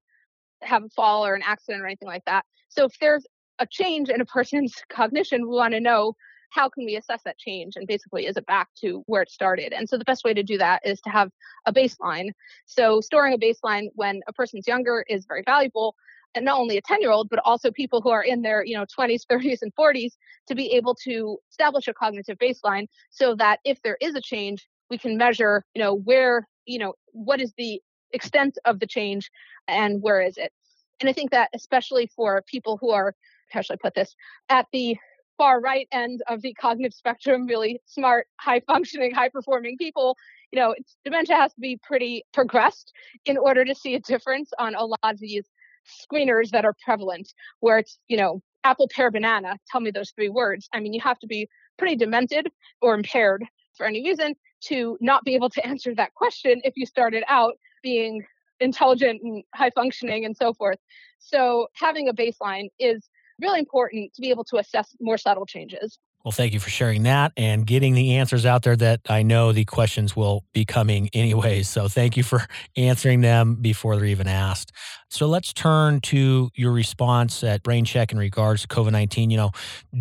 have 0.62 0.84
a 0.84 0.88
fall 0.90 1.24
or 1.24 1.34
an 1.34 1.42
accident 1.44 1.82
or 1.82 1.86
anything 1.86 2.08
like 2.08 2.24
that. 2.26 2.44
So 2.68 2.84
if 2.84 2.92
there's 3.00 3.26
a 3.58 3.66
change 3.66 4.08
in 4.08 4.20
a 4.20 4.24
person's 4.36 4.74
cognition, 4.88 5.48
we 5.48 5.56
want 5.56 5.74
to 5.74 5.80
know 5.80 6.14
how 6.50 6.68
can 6.68 6.84
we 6.86 6.96
assess 6.96 7.22
that 7.24 7.38
change 7.38 7.74
and 7.76 7.86
basically 7.86 8.26
is 8.26 8.36
it 8.36 8.46
back 8.46 8.68
to 8.80 9.02
where 9.06 9.22
it 9.22 9.30
started 9.30 9.72
and 9.72 9.88
so 9.88 9.98
the 9.98 10.04
best 10.04 10.24
way 10.24 10.32
to 10.32 10.42
do 10.42 10.56
that 10.58 10.80
is 10.84 11.00
to 11.00 11.10
have 11.10 11.30
a 11.66 11.72
baseline 11.72 12.30
so 12.66 13.00
storing 13.00 13.34
a 13.34 13.38
baseline 13.38 13.88
when 13.94 14.20
a 14.26 14.32
person's 14.32 14.66
younger 14.66 15.04
is 15.08 15.26
very 15.26 15.42
valuable 15.44 15.94
and 16.34 16.44
not 16.44 16.58
only 16.58 16.76
a 16.76 16.82
10 16.82 17.00
year 17.00 17.10
old, 17.10 17.28
but 17.28 17.40
also 17.44 17.70
people 17.70 18.00
who 18.00 18.10
are 18.10 18.22
in 18.22 18.42
their, 18.42 18.64
you 18.64 18.76
know, 18.76 18.84
20s, 18.98 19.22
30s, 19.30 19.58
and 19.62 19.74
40s 19.74 20.12
to 20.46 20.54
be 20.54 20.72
able 20.72 20.94
to 21.04 21.38
establish 21.50 21.88
a 21.88 21.94
cognitive 21.94 22.38
baseline 22.38 22.86
so 23.10 23.34
that 23.36 23.60
if 23.64 23.80
there 23.82 23.98
is 24.00 24.14
a 24.14 24.20
change, 24.20 24.68
we 24.90 24.98
can 24.98 25.16
measure, 25.16 25.64
you 25.74 25.82
know, 25.82 25.94
where, 25.94 26.46
you 26.66 26.78
know, 26.78 26.94
what 27.12 27.40
is 27.40 27.52
the 27.58 27.80
extent 28.12 28.58
of 28.64 28.80
the 28.80 28.86
change 28.86 29.30
and 29.66 30.02
where 30.02 30.22
is 30.22 30.36
it. 30.38 30.52
And 31.00 31.08
I 31.08 31.12
think 31.12 31.30
that 31.30 31.50
especially 31.54 32.10
for 32.16 32.42
people 32.46 32.78
who 32.80 32.90
are, 32.90 33.14
how 33.50 33.60
should 33.60 33.74
I 33.74 33.78
put 33.82 33.94
this, 33.94 34.14
at 34.48 34.66
the 34.72 34.96
far 35.36 35.60
right 35.60 35.86
end 35.92 36.22
of 36.28 36.42
the 36.42 36.52
cognitive 36.54 36.92
spectrum, 36.92 37.46
really 37.46 37.80
smart, 37.86 38.26
high 38.36 38.60
functioning, 38.60 39.14
high 39.14 39.28
performing 39.28 39.76
people, 39.78 40.16
you 40.50 40.58
know, 40.58 40.74
dementia 41.04 41.36
has 41.36 41.54
to 41.54 41.60
be 41.60 41.78
pretty 41.82 42.24
progressed 42.34 42.92
in 43.24 43.38
order 43.38 43.64
to 43.64 43.74
see 43.74 43.94
a 43.94 44.00
difference 44.00 44.50
on 44.58 44.74
a 44.74 44.84
lot 44.84 44.98
of 45.04 45.18
these 45.18 45.44
screeners 45.88 46.51
that 46.51 46.64
are 46.64 46.74
prevalent, 46.85 47.33
where 47.61 47.79
it's, 47.79 47.98
you 48.09 48.16
know, 48.16 48.42
apple, 48.64 48.88
pear, 48.88 49.11
banana, 49.11 49.57
tell 49.70 49.81
me 49.81 49.90
those 49.90 50.11
three 50.11 50.29
words. 50.29 50.68
I 50.72 50.81
mean, 50.81 50.92
you 50.92 51.01
have 51.01 51.18
to 51.20 51.27
be 51.27 51.48
pretty 51.79 51.96
demented 51.96 52.48
or 52.83 52.94
impaired 52.94 53.44
for 53.77 53.87
any 53.87 54.03
reason 54.03 54.35
to 54.61 54.98
not 55.01 55.24
be 55.24 55.35
able 55.35 55.51
to 55.51 55.66
answer 55.66 55.94
that 55.94 56.14
question 56.14 56.61
if 56.64 56.74
you 56.77 56.87
started 56.87 57.24
out 57.29 57.55
being 57.83 58.22
intelligent 58.61 59.22
and 59.22 59.44
high 59.55 59.70
functioning 59.70 60.24
and 60.24 60.37
so 60.37 60.53
forth. 60.53 60.79
So 61.18 61.68
having 61.74 62.09
a 62.09 62.12
baseline 62.12 62.68
is 62.79 63.09
really 63.40 63.61
important 63.61 64.12
to 64.14 64.20
be 64.20 64.31
able 64.31 64.44
to 64.44 64.57
assess 64.57 64.94
more 65.01 65.16
subtle 65.16 65.46
changes. 65.46 65.98
Well, 66.24 66.33
thank 66.33 66.52
you 66.52 66.61
for 66.61 66.68
sharing 66.68 67.04
that 67.04 67.33
and 67.37 67.66
getting 67.66 67.94
the 67.94 68.16
answers 68.16 68.44
out 68.44 68.62
there 68.62 68.76
that 68.76 69.00
I 69.09 69.22
know 69.22 69.52
the 69.52 69.64
questions 69.64 70.16
will 70.16 70.44
be 70.52 70.64
coming 70.64 71.09
anyways. 71.14 71.68
So 71.68 71.88
thank 71.88 72.16
you 72.16 72.22
for 72.22 72.42
answering 72.76 73.20
them 73.20 73.54
before 73.54 73.96
they're 73.96 74.07
even 74.07 74.26
asked. 74.26 74.72
So 75.11 75.26
let's 75.26 75.52
turn 75.52 76.00
to 76.02 76.50
your 76.54 76.72
response 76.72 77.42
at 77.44 77.62
Brain 77.62 77.85
Check 77.85 78.12
in 78.12 78.18
regards 78.18 78.62
to 78.62 78.68
COVID 78.68 78.92
19. 78.92 79.31
You 79.31 79.37
know, 79.37 79.50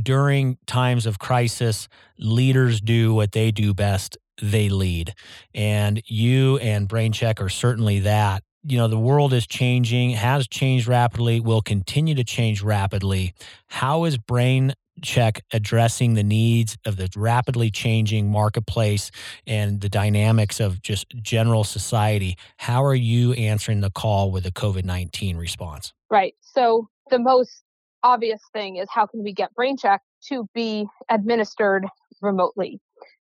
during 0.04 0.58
times 0.66 1.06
of 1.06 1.20
crisis, 1.20 1.88
leaders 2.18 2.82
do 2.82 3.14
what 3.14 3.32
they 3.32 3.52
do 3.52 3.74
best 3.74 4.18
they 4.42 4.70
lead. 4.70 5.14
And 5.54 6.02
you 6.06 6.58
and 6.58 6.88
Brain 6.88 7.12
Check 7.12 7.42
are 7.42 7.50
certainly 7.50 8.00
that 8.00 8.44
you 8.64 8.78
know 8.78 8.88
the 8.88 9.00
world 9.00 9.34
is 9.34 9.48
changing 9.48 10.12
has 10.12 10.48
changed 10.48 10.88
rapidly 10.88 11.40
will 11.40 11.62
continue 11.62 12.16
to 12.16 12.24
change 12.24 12.62
rapidly 12.62 13.34
how 13.68 14.04
is 14.04 14.18
brain 14.18 14.74
check 15.02 15.44
addressing 15.52 16.14
the 16.14 16.24
needs 16.24 16.78
of 16.86 16.98
the 16.98 17.10
rapidly 17.16 17.70
changing 17.70 18.30
marketplace 18.30 19.12
and 19.46 19.82
the 19.82 19.90
dynamics 19.90 20.60
of 20.60 20.82
just 20.82 21.08
general 21.22 21.64
society. 21.64 22.38
How 22.58 22.84
are 22.84 22.96
you 22.96 23.34
answering 23.34 23.82
the 23.82 23.92
call 23.92 24.32
with 24.32 24.44
the 24.44 24.52
COVID 24.52 24.86
19 24.86 25.38
response? 25.38 25.94
Right. 26.10 26.36
So, 26.42 26.90
the 27.10 27.20
most 27.20 27.64
obvious 28.04 28.42
thing 28.54 28.78
is 28.78 28.88
how 28.92 29.06
can 29.06 29.24
we 29.24 29.34
get 29.34 29.54
brain 29.54 29.78
check 29.78 30.02
to 30.30 30.48
be 30.54 30.88
administered 31.10 31.86
remotely? 32.22 32.80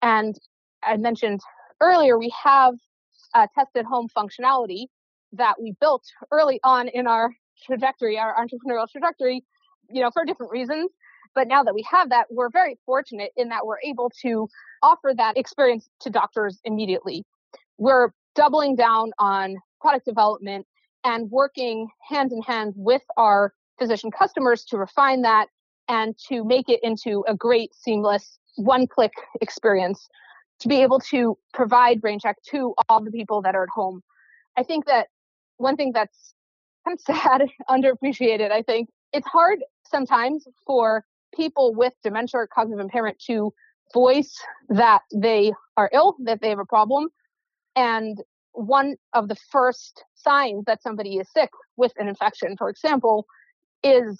And 0.01 0.38
I 0.84 0.97
mentioned 0.97 1.41
earlier, 1.82 2.17
we 2.17 2.34
have 2.43 2.75
a 3.36 3.47
tested 3.56 3.86
home 3.86 4.08
functionality 4.15 4.86
that 5.34 5.62
we 5.62 5.75
built 5.80 6.03
early 6.32 6.60
on 6.63 6.88
in 6.88 7.08
our 7.08 7.32
trajectory, 7.65 8.17
our 8.17 8.36
entrepreneurial 8.36 8.89
trajectory, 8.89 9.43
you 9.89 10.01
know, 10.01 10.12
for 10.12 10.25
different 10.25 10.51
reasons. 10.51 10.89
But 11.38 11.47
now 11.47 11.62
that 11.62 11.76
we 11.76 11.86
have 11.91 12.10
that, 12.10 12.26
we're 12.32 12.50
very 12.50 12.80
fortunate 12.84 13.32
in 13.38 13.50
that 13.50 13.63
we're 13.63 13.80
able 13.84 14.10
to 14.23 14.50
offer 14.82 15.13
that 15.15 15.38
experience 15.38 15.88
to 16.00 16.10
doctors 16.10 16.60
immediately. 16.65 17.23
We're 17.78 18.10
doubling 18.34 18.76
down 18.76 19.12
on 19.19 19.58
product 19.80 20.06
development 20.06 20.65
and 21.04 21.30
working 21.30 21.89
hand 22.10 22.32
in 22.32 22.41
hand 22.41 22.73
with 22.76 23.04
our 23.17 23.54
physician 23.78 24.10
customers 24.10 24.65
to 24.65 24.78
refine 24.78 25.21
that 25.21 25.50
and 25.88 26.17
to 26.28 26.43
make 26.43 26.69
it 26.69 26.80
into 26.82 27.23
a 27.28 27.36
great, 27.36 27.69
seamless, 27.76 28.39
one 28.56 28.88
click 28.88 29.13
experience 29.39 30.10
to 30.62 30.67
be 30.67 30.82
able 30.82 31.00
to 31.02 31.38
provide 31.54 32.02
brain 32.02 32.17
check 32.19 32.38
to 32.50 32.73
all 32.89 33.04
the 33.04 33.12
people 33.12 33.43
that 33.43 33.54
are 33.54 33.62
at 33.62 33.69
home. 33.69 34.02
I 34.58 34.63
think 34.63 34.88
that 34.88 35.10
one 35.58 35.76
thing 35.76 35.91
that's 35.93 36.34
kind 36.84 36.97
of 36.97 37.02
sad, 37.15 37.43
underappreciated, 37.69 38.50
I 38.50 38.63
think 38.63 38.89
it's 39.13 39.28
hard 39.28 39.60
sometimes 39.86 40.47
for 40.65 41.06
people 41.38 41.73
with 41.73 41.93
dementia 42.04 42.41
or 42.41 42.47
cognitive 42.47 42.80
impairment 42.80 43.19
to 43.28 43.54
voice 43.93 44.36
that 44.69 45.04
they 45.15 45.54
are 45.78 45.89
ill, 45.93 46.15
that 46.23 46.41
they 46.41 46.50
have 46.50 46.60
a 46.60 46.65
problem. 46.65 47.08
And 47.76 48.21
one 48.54 48.95
of 49.13 49.28
the 49.30 49.36
first 49.52 50.04
signs 50.15 50.65
that 50.65 50.82
somebody 50.82 51.17
is 51.17 51.32
sick 51.32 51.52
with 51.78 51.93
an 51.97 52.08
infection, 52.08 52.58
for 52.58 52.69
example, 52.69 53.28
is 53.84 54.17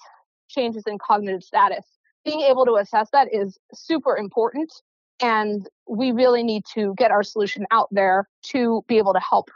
changes 0.48 0.84
in 0.88 0.98
cognitive 1.00 1.44
status. 1.44 1.86
Being 2.24 2.42
able 2.42 2.66
to 2.66 2.76
assess 2.76 3.10
that 3.12 3.34
is 3.34 3.58
super 3.74 4.16
important. 4.16 4.72
And 5.20 5.68
we 5.90 6.12
really 6.12 6.44
need 6.44 6.64
to 6.76 6.94
get 6.96 7.10
our 7.10 7.24
solution 7.24 7.66
out 7.72 7.88
there 7.92 8.30
to 8.52 8.84
be 8.88 9.00
able 9.00 9.14
to 9.14 9.20
help 9.20 9.50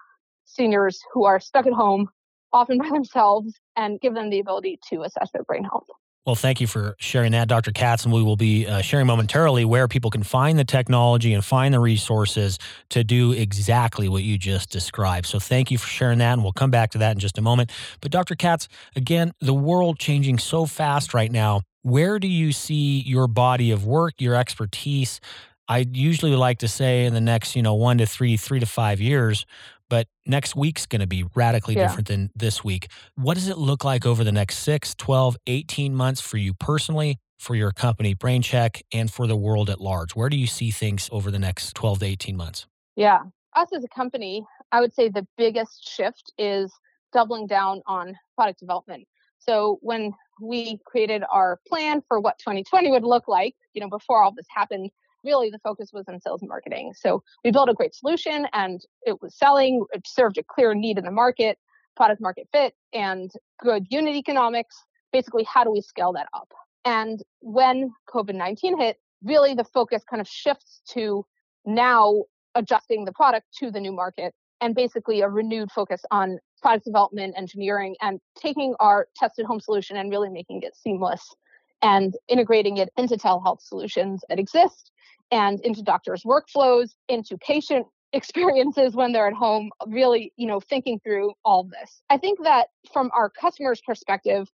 seniors 0.45 1.00
who 1.13 1.26
are 1.26 1.39
stuck 1.39 1.67
at 1.67 1.74
home, 1.74 2.10
often 2.52 2.80
by 2.80 2.89
themselves, 2.91 3.54
and 3.76 4.02
give 4.02 4.15
them 4.15 4.32
the 4.32 4.39
ability 4.39 4.80
to 4.89 5.04
assess 5.04 5.30
their 5.32 5.43
brain 5.43 5.63
health. 5.63 5.86
Well, 6.23 6.36
thank 6.36 6.62
you 6.62 6.67
for 6.67 6.95
sharing 6.99 7.31
that, 7.31 7.47
Dr. 7.47 7.71
Katz. 7.71 8.05
And 8.05 8.13
we 8.13 8.21
will 8.21 8.36
be 8.36 8.67
uh, 8.67 8.81
sharing 8.81 9.07
momentarily 9.07 9.65
where 9.65 9.88
people 9.88 10.12
can 10.12 10.21
find 10.21 10.57
the 10.60 10.63
technology 10.63 11.34
and 11.34 11.43
find 11.43 11.73
the 11.73 11.79
resources 11.79 12.60
to 12.89 13.03
do 13.03 13.31
exactly 13.31 14.07
what 14.07 14.21
you 14.21 14.38
just 14.38 14.69
described. 14.69 15.25
So 15.25 15.39
thank 15.39 15.71
you 15.71 15.79
for 15.79 15.88
sharing 15.88 16.19
that. 16.19 16.34
And 16.34 16.43
we'll 16.43 16.53
come 16.53 16.69
back 16.69 16.91
to 16.91 16.99
that 16.99 17.13
in 17.13 17.19
just 17.19 17.39
a 17.39 17.41
moment. 17.41 17.71
But, 18.01 18.12
Dr. 18.12 18.36
Katz, 18.36 18.67
again, 18.95 19.31
the 19.41 19.55
world 19.55 19.97
changing 19.97 20.38
so 20.38 20.67
fast 20.67 21.15
right 21.15 21.31
now. 21.31 21.62
Where 21.81 22.19
do 22.19 22.27
you 22.27 22.51
see 22.51 22.99
your 22.99 23.27
body 23.27 23.71
of 23.71 23.84
work, 23.88 24.13
your 24.19 24.36
expertise? 24.36 25.19
I 25.67 25.88
usually 25.91 26.36
like 26.36 26.60
to 26.60 26.67
say 26.67 27.05
in 27.05 27.15
the 27.15 27.21
next, 27.21 27.55
you 27.55 27.63
know, 27.63 27.73
one 27.73 27.97
to 27.97 28.05
three, 28.05 28.38
three 28.38 28.60
to 28.60 28.67
five 28.67 29.01
years, 29.01 29.47
but 29.91 30.08
next 30.25 30.56
week's 30.56 30.86
going 30.86 31.01
to 31.01 31.06
be 31.06 31.25
radically 31.36 31.75
yeah. 31.75 31.86
different 31.86 32.08
than 32.08 32.32
this 32.34 32.63
week. 32.63 32.88
What 33.15 33.34
does 33.34 33.49
it 33.49 33.58
look 33.58 33.84
like 33.84 34.06
over 34.06 34.23
the 34.23 34.32
next 34.32 34.60
6, 34.60 34.95
12, 34.95 35.36
18 35.47 35.93
months 35.93 36.21
for 36.21 36.38
you 36.38 36.54
personally, 36.54 37.19
for 37.38 37.56
your 37.56 37.71
company, 37.71 38.15
BrainCheck, 38.15 38.84
and 38.93 39.12
for 39.12 39.27
the 39.27 39.36
world 39.36 39.69
at 39.69 39.82
large? 39.82 40.15
Where 40.15 40.30
do 40.30 40.38
you 40.38 40.47
see 40.47 40.71
things 40.71 41.10
over 41.12 41.30
the 41.30 41.39
next 41.39 41.75
12 41.75 41.99
to 41.99 42.06
18 42.06 42.38
months? 42.38 42.67
Yeah. 42.95 43.23
Us 43.54 43.67
as 43.75 43.84
a 43.84 43.89
company, 43.89 44.45
I 44.71 44.80
would 44.80 44.93
say 44.93 45.10
the 45.10 45.27
biggest 45.38 45.89
shift 45.89 46.32
is 46.38 46.71
doubling 47.12 47.45
down 47.45 47.82
on 47.86 48.15
product 48.38 48.62
development. 48.62 49.06
So 49.39 49.77
when 49.82 50.13
we 50.41 50.80
created 50.86 51.23
our 51.30 51.60
plan 51.67 52.01
for 52.08 52.21
what 52.21 52.39
2020 52.39 52.91
would 52.91 53.04
look 53.04 53.27
like, 53.27 53.56
you 53.73 53.82
know, 53.82 53.89
before 53.89 54.23
all 54.23 54.32
this 54.32 54.47
happened, 54.56 54.89
really 55.23 55.49
the 55.49 55.60
focus 55.60 55.91
was 55.93 56.05
on 56.07 56.19
sales 56.19 56.41
and 56.41 56.49
marketing. 56.49 56.93
So 56.95 57.23
we 57.43 57.51
built 57.51 57.69
a 57.69 57.73
great 57.73 57.95
solution 57.95 58.47
and 58.53 58.81
it 59.05 59.21
was 59.21 59.38
selling, 59.38 59.86
it 59.93 60.07
served 60.07 60.38
a 60.38 60.43
clear 60.43 60.73
need 60.73 60.97
in 60.97 61.05
the 61.05 61.12
market, 61.12 61.57
product 61.95 62.21
market 62.21 62.47
fit, 62.51 62.73
and 62.93 63.31
good 63.62 63.86
unit 63.89 64.15
economics. 64.15 64.75
Basically, 65.12 65.43
how 65.43 65.63
do 65.63 65.71
we 65.71 65.81
scale 65.81 66.13
that 66.13 66.27
up? 66.34 66.49
And 66.86 67.21
when 67.41 67.91
COVID 68.10 68.36
19 68.36 68.79
hit, 68.79 68.97
really 69.23 69.53
the 69.53 69.63
focus 69.63 70.03
kind 70.10 70.21
of 70.21 70.27
shifts 70.27 70.81
to 70.91 71.25
now 71.65 72.23
adjusting 72.55 73.05
the 73.05 73.12
product 73.12 73.45
to 73.60 73.71
the 73.71 73.79
new 73.79 73.91
market 73.91 74.34
and 74.62 74.75
basically 74.75 75.21
a 75.21 75.29
renewed 75.29 75.71
focus 75.71 76.01
on 76.12 76.39
product 76.62 76.86
development, 76.86 77.34
engineering, 77.38 77.95
and 78.01 78.19
taking 78.38 78.75
our 78.79 79.07
tested 79.15 79.45
home 79.45 79.60
solution 79.60 79.97
and 79.97 80.12
really 80.12 80.29
making 80.29 80.62
it 80.62 80.75
seamless 80.75 81.34
and 81.82 82.15
integrating 82.28 82.78
it 82.78 82.89
into 82.98 83.15
telehealth 83.15 83.62
solutions 83.62 84.24
that 84.30 84.39
exist 84.39 84.91
and 85.32 85.60
into 85.62 85.82
doctors' 85.82 86.24
workflows, 86.24 86.91
into 87.08 87.38
patient 87.38 87.88
experiences 88.13 88.94
when 88.94 89.13
they're 89.13 89.28
at 89.28 89.34
home, 89.34 89.70
really, 89.88 90.34
you 90.36 90.46
know, 90.46 90.60
thinking 90.60 91.00
through 91.00 91.32
all 91.46 91.63
this. 91.63 92.02
I 92.10 92.17
think 92.17 92.44
that 92.44 92.67
from 92.91 93.10
our 93.15 93.30
customers' 93.30 93.82
perspective, 93.86 94.50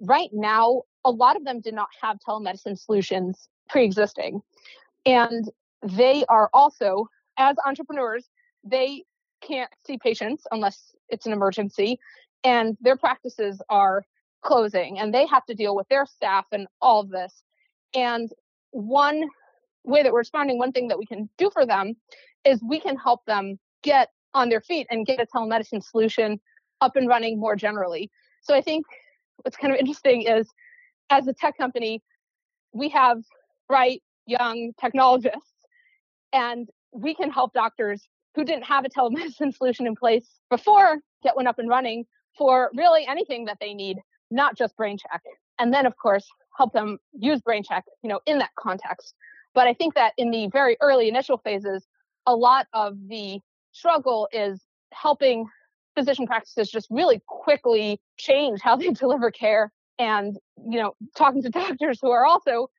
right 0.00 0.30
now, 0.32 0.82
a 1.04 1.10
lot 1.10 1.36
of 1.36 1.44
them 1.44 1.60
did 1.60 1.74
not 1.74 1.88
have 2.00 2.16
telemedicine 2.26 2.78
solutions 2.78 3.48
pre-existing. 3.68 4.40
And 5.04 5.50
they 5.82 6.24
are 6.28 6.48
also, 6.54 7.06
as 7.38 7.56
entrepreneurs, 7.66 8.28
they 8.64 9.04
can't 9.42 9.70
see 9.86 9.98
patients 9.98 10.46
unless 10.50 10.94
it's 11.08 11.26
an 11.26 11.32
emergency. 11.32 11.98
And 12.44 12.76
their 12.80 12.96
practices 12.96 13.60
are 13.68 14.04
closing 14.42 14.98
and 14.98 15.14
they 15.14 15.26
have 15.26 15.44
to 15.46 15.54
deal 15.54 15.74
with 15.74 15.88
their 15.88 16.06
staff 16.06 16.46
and 16.52 16.66
all 16.80 17.00
of 17.00 17.10
this. 17.10 17.42
And 17.94 18.30
one 18.70 19.28
way 19.84 20.02
that 20.02 20.12
we're 20.12 20.18
responding, 20.18 20.58
one 20.58 20.72
thing 20.72 20.88
that 20.88 20.98
we 20.98 21.06
can 21.06 21.28
do 21.38 21.50
for 21.52 21.66
them 21.66 21.94
is 22.44 22.60
we 22.62 22.80
can 22.80 22.96
help 22.96 23.24
them 23.26 23.58
get 23.82 24.08
on 24.34 24.48
their 24.48 24.60
feet 24.60 24.86
and 24.90 25.06
get 25.06 25.20
a 25.20 25.26
telemedicine 25.26 25.82
solution 25.82 26.40
up 26.80 26.96
and 26.96 27.08
running 27.08 27.38
more 27.38 27.56
generally. 27.56 28.10
So 28.42 28.54
I 28.54 28.60
think 28.60 28.86
what's 29.42 29.56
kind 29.56 29.72
of 29.72 29.78
interesting 29.80 30.22
is 30.22 30.48
as 31.10 31.26
a 31.26 31.32
tech 31.32 31.56
company, 31.56 32.02
we 32.72 32.88
have 32.90 33.18
bright 33.68 34.02
young 34.26 34.72
technologists 34.80 35.52
and 36.32 36.68
we 36.92 37.14
can 37.14 37.30
help 37.30 37.52
doctors 37.52 38.08
who 38.34 38.44
didn't 38.44 38.64
have 38.64 38.84
a 38.84 38.88
telemedicine 38.98 39.54
solution 39.54 39.86
in 39.86 39.94
place 39.94 40.28
before 40.50 40.98
get 41.22 41.36
one 41.36 41.46
up 41.46 41.58
and 41.58 41.68
running 41.68 42.04
for 42.36 42.70
really 42.74 43.06
anything 43.06 43.44
that 43.44 43.58
they 43.60 43.74
need 43.74 43.98
not 44.32 44.56
just 44.56 44.76
brain 44.76 44.98
check. 44.98 45.22
And 45.58 45.72
then, 45.72 45.86
of 45.86 45.96
course, 45.96 46.26
help 46.56 46.72
them 46.72 46.98
use 47.12 47.40
brain 47.40 47.62
check, 47.62 47.84
you 48.02 48.08
know, 48.08 48.20
in 48.26 48.38
that 48.38 48.50
context. 48.58 49.14
But 49.54 49.66
I 49.66 49.74
think 49.74 49.94
that 49.94 50.14
in 50.16 50.30
the 50.30 50.48
very 50.48 50.76
early 50.80 51.08
initial 51.08 51.38
phases, 51.38 51.86
a 52.26 52.34
lot 52.34 52.66
of 52.72 52.96
the 53.08 53.40
struggle 53.72 54.28
is 54.32 54.62
helping 54.92 55.46
physician 55.94 56.26
practices 56.26 56.70
just 56.70 56.86
really 56.90 57.22
quickly 57.26 58.00
change 58.16 58.60
how 58.60 58.76
they 58.76 58.90
deliver 58.90 59.30
care 59.30 59.72
and 59.98 60.38
you 60.68 60.80
know 60.80 60.94
talking 61.16 61.42
to 61.42 61.50
doctors 61.50 61.98
who 62.00 62.10
are 62.10 62.24
also 62.24 62.70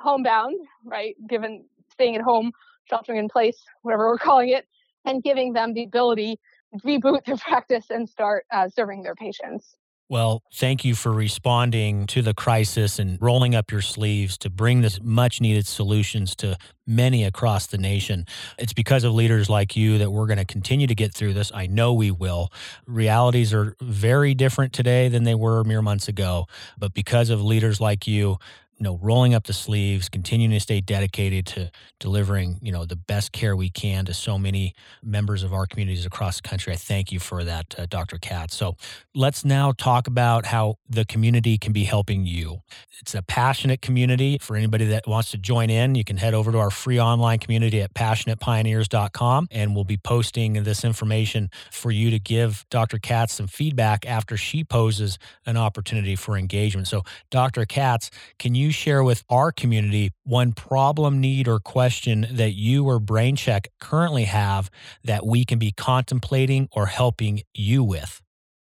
homebound 0.00 0.56
right 0.84 1.16
given 1.28 1.64
staying 1.90 2.16
at 2.16 2.22
home 2.22 2.50
sheltering 2.84 3.18
in 3.18 3.28
place 3.28 3.62
whatever 3.82 4.08
we're 4.08 4.18
calling 4.30 4.48
it 4.48 4.66
and 5.04 5.22
giving 5.22 5.52
them 5.52 5.74
the 5.74 5.84
ability 5.84 6.38
to 6.72 6.80
reboot 6.86 7.24
their 7.24 7.36
practice 7.36 7.86
and 7.90 8.08
start 8.08 8.44
uh, 8.52 8.68
serving 8.68 9.02
their 9.02 9.14
patients 9.14 9.76
well, 10.12 10.42
thank 10.52 10.84
you 10.84 10.94
for 10.94 11.10
responding 11.10 12.06
to 12.06 12.20
the 12.20 12.34
crisis 12.34 12.98
and 12.98 13.16
rolling 13.22 13.54
up 13.54 13.72
your 13.72 13.80
sleeves 13.80 14.36
to 14.36 14.50
bring 14.50 14.82
this 14.82 15.00
much 15.02 15.40
needed 15.40 15.66
solutions 15.66 16.36
to 16.36 16.54
many 16.86 17.24
across 17.24 17.68
the 17.68 17.78
nation. 17.78 18.26
It's 18.58 18.74
because 18.74 19.04
of 19.04 19.14
leaders 19.14 19.48
like 19.48 19.74
you 19.74 19.96
that 19.96 20.10
we're 20.10 20.26
going 20.26 20.36
to 20.36 20.44
continue 20.44 20.86
to 20.86 20.94
get 20.94 21.14
through 21.14 21.32
this. 21.32 21.50
I 21.54 21.66
know 21.66 21.94
we 21.94 22.10
will. 22.10 22.52
Realities 22.86 23.54
are 23.54 23.74
very 23.80 24.34
different 24.34 24.74
today 24.74 25.08
than 25.08 25.24
they 25.24 25.34
were 25.34 25.64
mere 25.64 25.80
months 25.80 26.08
ago, 26.08 26.46
but 26.76 26.92
because 26.92 27.30
of 27.30 27.42
leaders 27.42 27.80
like 27.80 28.06
you, 28.06 28.36
know, 28.82 28.98
rolling 29.00 29.34
up 29.34 29.44
the 29.44 29.52
sleeves, 29.52 30.08
continuing 30.08 30.52
to 30.52 30.60
stay 30.60 30.80
dedicated 30.80 31.46
to 31.46 31.70
delivering, 32.00 32.58
you 32.62 32.72
know, 32.72 32.84
the 32.84 32.96
best 32.96 33.32
care 33.32 33.54
we 33.54 33.70
can 33.70 34.04
to 34.06 34.14
so 34.14 34.38
many 34.38 34.74
members 35.02 35.42
of 35.42 35.52
our 35.52 35.66
communities 35.66 36.04
across 36.04 36.40
the 36.40 36.48
country. 36.48 36.72
I 36.72 36.76
thank 36.76 37.12
you 37.12 37.20
for 37.20 37.44
that, 37.44 37.74
uh, 37.78 37.86
Dr. 37.86 38.18
Katz. 38.18 38.56
So 38.56 38.76
let's 39.14 39.44
now 39.44 39.72
talk 39.72 40.06
about 40.06 40.46
how 40.46 40.76
the 40.88 41.04
community 41.04 41.58
can 41.58 41.72
be 41.72 41.84
helping 41.84 42.26
you. 42.26 42.62
It's 43.00 43.14
a 43.14 43.22
passionate 43.22 43.82
community. 43.82 44.38
For 44.38 44.56
anybody 44.56 44.86
that 44.86 45.06
wants 45.06 45.30
to 45.30 45.38
join 45.38 45.70
in, 45.70 45.94
you 45.94 46.04
can 46.04 46.16
head 46.16 46.34
over 46.34 46.52
to 46.52 46.58
our 46.58 46.70
free 46.70 46.98
online 47.00 47.38
community 47.38 47.80
at 47.80 47.94
passionatepioneers.com, 47.94 49.48
and 49.50 49.74
we'll 49.74 49.84
be 49.84 49.96
posting 49.96 50.54
this 50.64 50.84
information 50.84 51.50
for 51.70 51.90
you 51.90 52.10
to 52.10 52.18
give 52.18 52.66
Dr. 52.70 52.98
Katz 52.98 53.34
some 53.34 53.46
feedback 53.46 54.06
after 54.06 54.36
she 54.36 54.64
poses 54.64 55.18
an 55.46 55.56
opportunity 55.56 56.16
for 56.16 56.36
engagement. 56.36 56.88
So, 56.88 57.02
Dr. 57.30 57.64
Katz, 57.64 58.10
can 58.38 58.54
you 58.54 58.71
share 58.72 59.04
with 59.04 59.24
our 59.28 59.52
community 59.52 60.10
one 60.24 60.52
problem, 60.52 61.20
need, 61.20 61.46
or 61.48 61.60
question 61.60 62.26
that 62.30 62.52
you 62.52 62.86
or 62.86 62.98
BrainCheck 62.98 63.66
currently 63.80 64.24
have 64.24 64.70
that 65.04 65.26
we 65.26 65.44
can 65.44 65.58
be 65.58 65.72
contemplating 65.72 66.68
or 66.72 66.86
helping 66.86 67.42
you 67.54 67.84
with? 67.84 68.20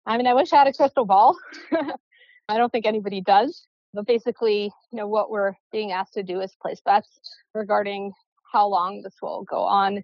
I 0.06 0.16
mean, 0.16 0.26
I 0.26 0.34
wish 0.34 0.52
I 0.52 0.58
had 0.58 0.66
a 0.66 0.72
crystal 0.72 1.04
ball. 1.04 1.36
I 2.48 2.58
don't 2.58 2.70
think 2.70 2.86
anybody 2.86 3.20
does. 3.20 3.66
But 3.94 4.06
basically, 4.06 4.72
you 4.90 4.96
know, 4.96 5.06
what 5.06 5.30
we're 5.30 5.54
being 5.70 5.92
asked 5.92 6.14
to 6.14 6.22
do 6.22 6.40
is 6.40 6.54
place 6.60 6.80
bets 6.84 7.08
regarding 7.54 8.12
how 8.50 8.66
long 8.66 9.02
this 9.02 9.14
will 9.20 9.44
go 9.44 9.62
on. 9.62 10.02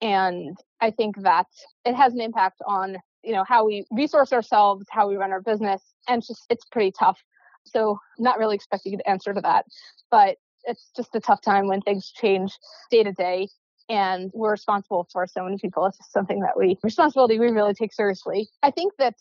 And 0.00 0.56
I 0.80 0.90
think 0.90 1.16
that 1.22 1.46
it 1.84 1.94
has 1.94 2.14
an 2.14 2.20
impact 2.20 2.60
on, 2.66 2.98
you 3.22 3.32
know, 3.32 3.44
how 3.44 3.64
we 3.64 3.84
resource 3.90 4.32
ourselves, 4.32 4.86
how 4.90 5.08
we 5.08 5.16
run 5.16 5.32
our 5.32 5.40
business. 5.40 5.82
And 6.08 6.18
it's 6.18 6.28
just, 6.28 6.46
it's 6.50 6.64
pretty 6.64 6.92
tough 6.92 7.22
so 7.70 7.98
not 8.18 8.38
really 8.38 8.54
expecting 8.54 8.94
an 8.94 9.00
answer 9.06 9.32
to 9.34 9.40
that. 9.40 9.64
But 10.10 10.36
it's 10.64 10.90
just 10.96 11.14
a 11.14 11.20
tough 11.20 11.40
time 11.40 11.66
when 11.68 11.80
things 11.80 12.10
change 12.14 12.58
day 12.90 13.02
to 13.02 13.12
day 13.12 13.48
and 13.88 14.30
we're 14.34 14.50
responsible 14.50 15.08
for 15.12 15.26
so 15.26 15.44
many 15.44 15.56
people. 15.58 15.86
It's 15.86 15.96
just 15.96 16.12
something 16.12 16.40
that 16.40 16.56
we 16.56 16.78
responsibility 16.82 17.38
we 17.38 17.48
really 17.48 17.74
take 17.74 17.92
seriously. 17.92 18.48
I 18.62 18.70
think 18.70 18.92
that 18.98 19.14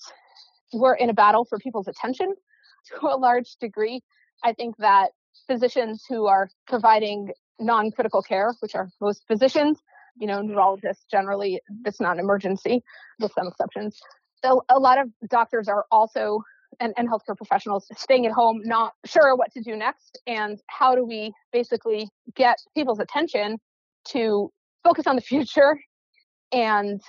we're 0.74 0.96
in 0.96 1.10
a 1.10 1.14
battle 1.14 1.46
for 1.46 1.58
people's 1.58 1.88
attention 1.88 2.34
to 3.00 3.08
a 3.08 3.18
large 3.18 3.56
degree. 3.62 4.02
I 4.44 4.54
think 4.54 4.76
that 4.78 5.12
physicians 5.48 6.04
who 6.08 6.28
are 6.28 6.50
providing 6.68 7.32
non-critical 7.60 8.22
care, 8.22 8.54
which 8.60 8.76
are 8.76 8.90
most 9.02 9.24
physicians, 9.28 9.80
you 10.20 10.28
know, 10.28 10.42
neurologists 10.42 11.06
generally, 11.10 11.60
it's 11.86 12.00
not 12.00 12.14
an 12.14 12.20
emergency, 12.20 12.84
with 13.20 13.32
some 13.34 13.48
exceptions. 13.48 14.00
A 14.44 14.80
lot 14.80 15.00
of 15.00 15.10
doctors 15.30 15.68
are 15.68 15.86
also 15.92 16.42
and, 16.80 16.94
and 16.98 17.10
healthcare 17.10 17.36
professionals 17.36 17.88
staying 17.96 18.26
at 18.26 18.32
home, 18.32 18.62
not 18.64 18.94
sure 19.06 19.36
what 19.36 19.52
to 19.54 19.62
do 19.62 19.76
next. 19.76 20.20
And 20.28 20.60
how 20.68 20.96
do 20.96 21.06
we 21.06 21.34
basically 21.52 22.10
get 22.36 22.58
people's 22.76 23.00
attention 23.00 23.58
to 24.10 24.52
focus 24.84 25.08
on 25.08 25.16
the 25.16 25.22
future 25.34 25.80
and 26.52 27.02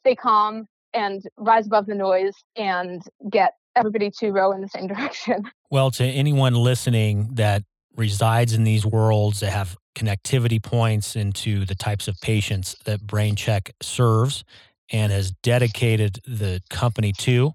stay 0.00 0.14
calm 0.14 0.66
and 0.94 1.22
rise 1.36 1.66
above 1.66 1.86
the 1.86 1.94
noise 1.94 2.32
and 2.56 3.02
get 3.30 3.52
everybody 3.76 4.10
to 4.10 4.30
row 4.30 4.52
in 4.52 4.62
the 4.62 4.68
same 4.68 4.86
direction. 4.88 5.42
Well, 5.70 5.90
to 5.92 6.04
anyone 6.04 6.54
listening 6.54 7.34
that 7.34 7.62
resides 7.94 8.52
in 8.52 8.64
these 8.64 8.84
worlds 8.84 9.40
that 9.40 9.50
have 9.50 9.76
connectivity 9.94 10.62
points 10.62 11.16
into 11.16 11.64
the 11.64 11.74
types 11.74 12.08
of 12.08 12.20
patients 12.20 12.76
that 12.84 13.00
BrainCheck 13.00 13.70
serves 13.80 14.44
and 14.90 15.12
has 15.12 15.30
dedicated 15.30 16.20
the 16.26 16.62
company 16.70 17.12
to 17.12 17.52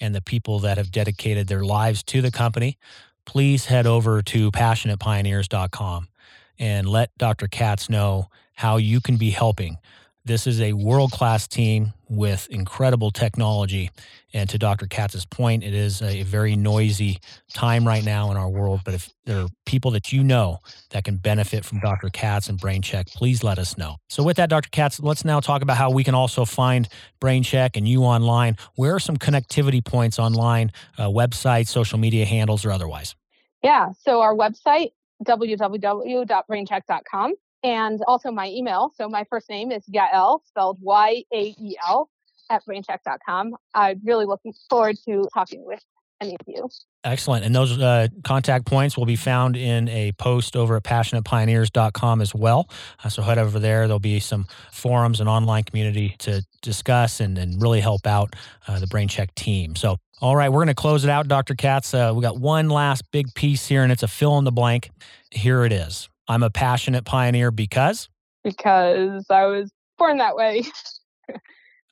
and 0.00 0.14
the 0.14 0.22
people 0.22 0.58
that 0.60 0.78
have 0.78 0.90
dedicated 0.90 1.46
their 1.46 1.64
lives 1.64 2.02
to 2.02 2.20
the 2.20 2.30
company, 2.30 2.78
please 3.24 3.66
head 3.66 3.86
over 3.86 4.22
to 4.22 4.50
passionatepioneers.com 4.50 6.08
and 6.58 6.88
let 6.88 7.16
Dr. 7.18 7.48
Katz 7.48 7.88
know 7.88 8.28
how 8.54 8.76
you 8.76 9.00
can 9.00 9.16
be 9.16 9.30
helping 9.30 9.76
this 10.24 10.46
is 10.46 10.60
a 10.60 10.72
world 10.72 11.10
class 11.10 11.48
team 11.48 11.92
with 12.08 12.46
incredible 12.48 13.10
technology. 13.10 13.90
And 14.32 14.48
to 14.50 14.58
Dr. 14.58 14.86
Katz's 14.86 15.26
point, 15.26 15.64
it 15.64 15.74
is 15.74 16.00
a 16.00 16.22
very 16.22 16.56
noisy 16.56 17.18
time 17.52 17.86
right 17.86 18.04
now 18.04 18.30
in 18.30 18.36
our 18.36 18.48
world. 18.48 18.82
But 18.84 18.94
if 18.94 19.12
there 19.24 19.40
are 19.40 19.48
people 19.66 19.90
that 19.90 20.12
you 20.12 20.22
know 20.22 20.60
that 20.90 21.02
can 21.04 21.16
benefit 21.16 21.64
from 21.64 21.80
Dr. 21.80 22.08
Katz 22.08 22.48
and 22.48 22.60
BrainCheck, 22.60 23.12
please 23.14 23.42
let 23.42 23.58
us 23.58 23.76
know. 23.76 23.96
So, 24.08 24.22
with 24.22 24.36
that, 24.36 24.48
Dr. 24.48 24.68
Katz, 24.70 25.00
let's 25.00 25.24
now 25.24 25.40
talk 25.40 25.62
about 25.62 25.76
how 25.76 25.90
we 25.90 26.04
can 26.04 26.14
also 26.14 26.44
find 26.44 26.88
BrainCheck 27.20 27.76
and 27.76 27.88
you 27.88 28.04
online. 28.04 28.56
Where 28.76 28.94
are 28.94 29.00
some 29.00 29.16
connectivity 29.16 29.84
points 29.84 30.18
online, 30.18 30.72
uh, 30.98 31.08
websites, 31.08 31.68
social 31.68 31.98
media 31.98 32.24
handles, 32.24 32.64
or 32.64 32.70
otherwise? 32.70 33.16
Yeah. 33.62 33.90
So, 34.00 34.20
our 34.20 34.34
website, 34.34 34.92
www.braincheck.com 35.26 37.34
and 37.62 38.00
also 38.06 38.30
my 38.30 38.48
email. 38.48 38.92
So 38.96 39.08
my 39.08 39.24
first 39.30 39.48
name 39.48 39.72
is 39.72 39.82
Yael, 39.86 40.40
spelled 40.46 40.78
Y 40.80 41.24
A 41.32 41.54
E 41.58 41.76
L, 41.86 42.10
at 42.50 42.64
braincheck.com. 42.66 43.56
I'm 43.74 44.00
really 44.04 44.26
looking 44.26 44.52
forward 44.68 44.96
to 45.06 45.28
talking 45.34 45.64
with 45.64 45.82
any 46.20 46.36
of 46.38 46.46
you. 46.46 46.68
Excellent. 47.04 47.44
And 47.44 47.54
those 47.54 47.76
uh, 47.78 48.06
contact 48.22 48.64
points 48.64 48.96
will 48.96 49.06
be 49.06 49.16
found 49.16 49.56
in 49.56 49.88
a 49.88 50.12
post 50.12 50.54
over 50.54 50.76
at 50.76 50.84
passionatepioneers.com 50.84 52.20
as 52.20 52.32
well. 52.32 52.70
Uh, 53.02 53.08
so 53.08 53.22
head 53.22 53.38
over 53.38 53.58
there. 53.58 53.88
There'll 53.88 53.98
be 53.98 54.20
some 54.20 54.46
forums 54.70 55.18
and 55.18 55.28
online 55.28 55.64
community 55.64 56.14
to 56.20 56.46
discuss 56.62 57.18
and, 57.18 57.36
and 57.36 57.60
really 57.60 57.80
help 57.80 58.06
out 58.06 58.36
uh, 58.68 58.78
the 58.78 58.86
BrainCheck 58.86 59.34
team. 59.34 59.74
So, 59.74 59.96
all 60.20 60.36
right, 60.36 60.48
we're 60.48 60.58
going 60.58 60.68
to 60.68 60.74
close 60.74 61.02
it 61.02 61.10
out, 61.10 61.26
Dr. 61.26 61.56
Katz. 61.56 61.92
Uh, 61.92 62.12
we 62.14 62.22
got 62.22 62.38
one 62.38 62.68
last 62.68 63.10
big 63.10 63.34
piece 63.34 63.66
here, 63.66 63.82
and 63.82 63.90
it's 63.90 64.04
a 64.04 64.08
fill 64.08 64.38
in 64.38 64.44
the 64.44 64.52
blank. 64.52 64.90
Here 65.32 65.64
it 65.64 65.72
is. 65.72 66.08
I'm 66.28 66.42
a 66.42 66.50
passionate 66.50 67.04
pioneer 67.04 67.50
because? 67.50 68.08
Because 68.44 69.24
I 69.30 69.46
was 69.46 69.70
born 69.98 70.18
that 70.18 70.36
way. 70.36 70.64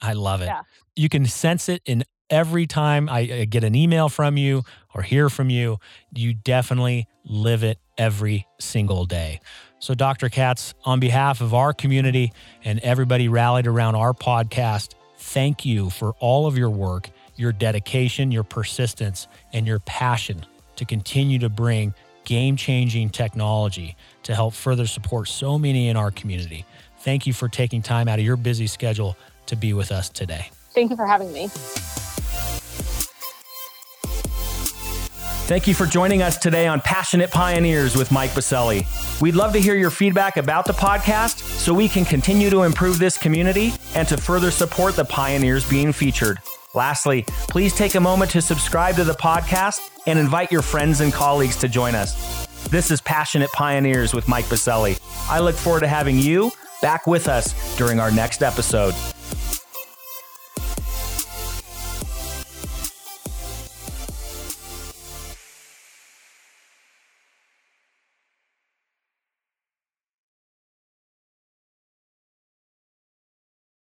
I 0.01 0.12
love 0.14 0.43
it. 0.43 0.47
Yeah. 0.47 0.62
You 0.97 1.09
can 1.09 1.27
sense 1.27 1.69
it 1.69 1.83
in 1.85 2.05
every 2.29 2.66
time 2.66 3.09
I 3.09 3.45
get 3.45 3.64
an 3.64 3.75
email 3.75 4.09
from 4.09 4.37
you 4.37 4.62
or 4.95 5.03
hear 5.03 5.29
from 5.29 5.51
you. 5.51 5.79
You 6.14 6.35
definitely 6.35 7.07
live 7.25 7.62
it 7.62 7.79
every 7.99 8.47
single 8.59 9.05
day. 9.05 9.40
So, 9.79 9.95
Dr. 9.95 10.29
Katz, 10.29 10.75
on 10.85 11.01
behalf 11.01 11.40
of 11.40 11.55
our 11.55 11.73
community 11.73 12.33
and 12.64 12.81
everybody 12.81 13.29
rallied 13.29 13.66
around 13.66 13.95
our 13.95 14.12
podcast, 14.12 14.93
thank 15.16 15.64
you 15.64 15.90
for 15.90 16.14
all 16.21 16.47
of 16.47 16.57
your 16.57 16.71
work, 16.71 17.11
your 17.37 17.53
dedication, 17.53 18.31
your 18.31 18.45
persistence, 18.45 19.27
and 19.53 19.66
your 19.66 19.79
passion 19.81 20.45
to 20.77 20.85
continue 20.85 21.38
to 21.38 21.49
bring 21.49 21.95
game 22.31 22.55
changing 22.55 23.11
technology 23.11 23.97
to 24.23 24.37
help 24.37 24.55
further 24.55 24.87
support 24.87 25.27
so 25.27 25.59
many 25.59 25.88
in 25.88 25.97
our 25.97 26.12
community. 26.12 26.64
Thank 27.01 27.27
you 27.27 27.33
for 27.33 27.49
taking 27.49 27.83
time 27.83 28.07
out 28.07 28.21
of 28.21 28.25
your 28.25 28.37
busy 28.37 28.69
schedule 28.69 29.16
to 29.47 29.57
be 29.57 29.73
with 29.73 29.90
us 29.90 30.09
today. 30.09 30.49
Thank 30.73 30.90
you 30.90 30.97
for 30.97 31.07
having 31.07 31.33
me. 31.33 31.49
Thank 35.49 35.66
you 35.66 35.75
for 35.75 35.87
joining 35.87 36.23
us 36.23 36.38
today 36.38 36.69
on 36.69 36.81
Passionate 36.81 37.33
Pioneers 37.33 37.97
with 37.97 38.12
Mike 38.12 38.31
Biselli. 38.31 38.87
We'd 39.21 39.35
love 39.35 39.53
to 39.55 39.61
hear 39.61 39.75
your 39.75 39.90
feedback 39.90 40.37
about 40.37 40.66
the 40.66 40.73
podcast 40.73 41.40
so 41.40 41.75
we 41.75 41.88
can 41.88 42.05
continue 42.05 42.49
to 42.51 42.62
improve 42.62 43.01
this 43.01 43.19
community 43.19 43.73
and 43.97 44.07
to 44.07 44.16
further 44.16 44.53
support 44.53 44.95
the 44.95 45.05
pioneers 45.05 45.69
being 45.69 45.93
featured. 45.93 46.38
Lastly, 46.75 47.25
please 47.49 47.75
take 47.75 47.97
a 47.97 48.01
moment 48.01 48.31
to 48.33 48.41
subscribe 48.41 48.95
to 48.97 49.05
the 49.05 49.15
podcast 49.15 49.81
and 50.07 50.19
invite 50.19 50.53
your 50.53 50.63
friends 50.63 51.01
and 51.01 51.13
colleagues 51.13 51.57
to 51.57 51.69
join 51.69 51.95
us. 51.95 52.47
This 52.69 52.91
is 52.91 53.01
Passionate 53.01 53.51
Pioneers 53.53 54.15
with 54.15 54.29
Mike 54.29 54.45
Biselli. 54.45 55.01
I 55.29 55.41
look 55.41 55.57
forward 55.57 55.81
to 55.81 55.89
having 55.89 56.19
you 56.19 56.53
back 56.81 57.07
with 57.07 57.27
us 57.27 57.77
during 57.77 57.99
our 57.99 58.11
next 58.13 58.43
episode. 58.43 58.95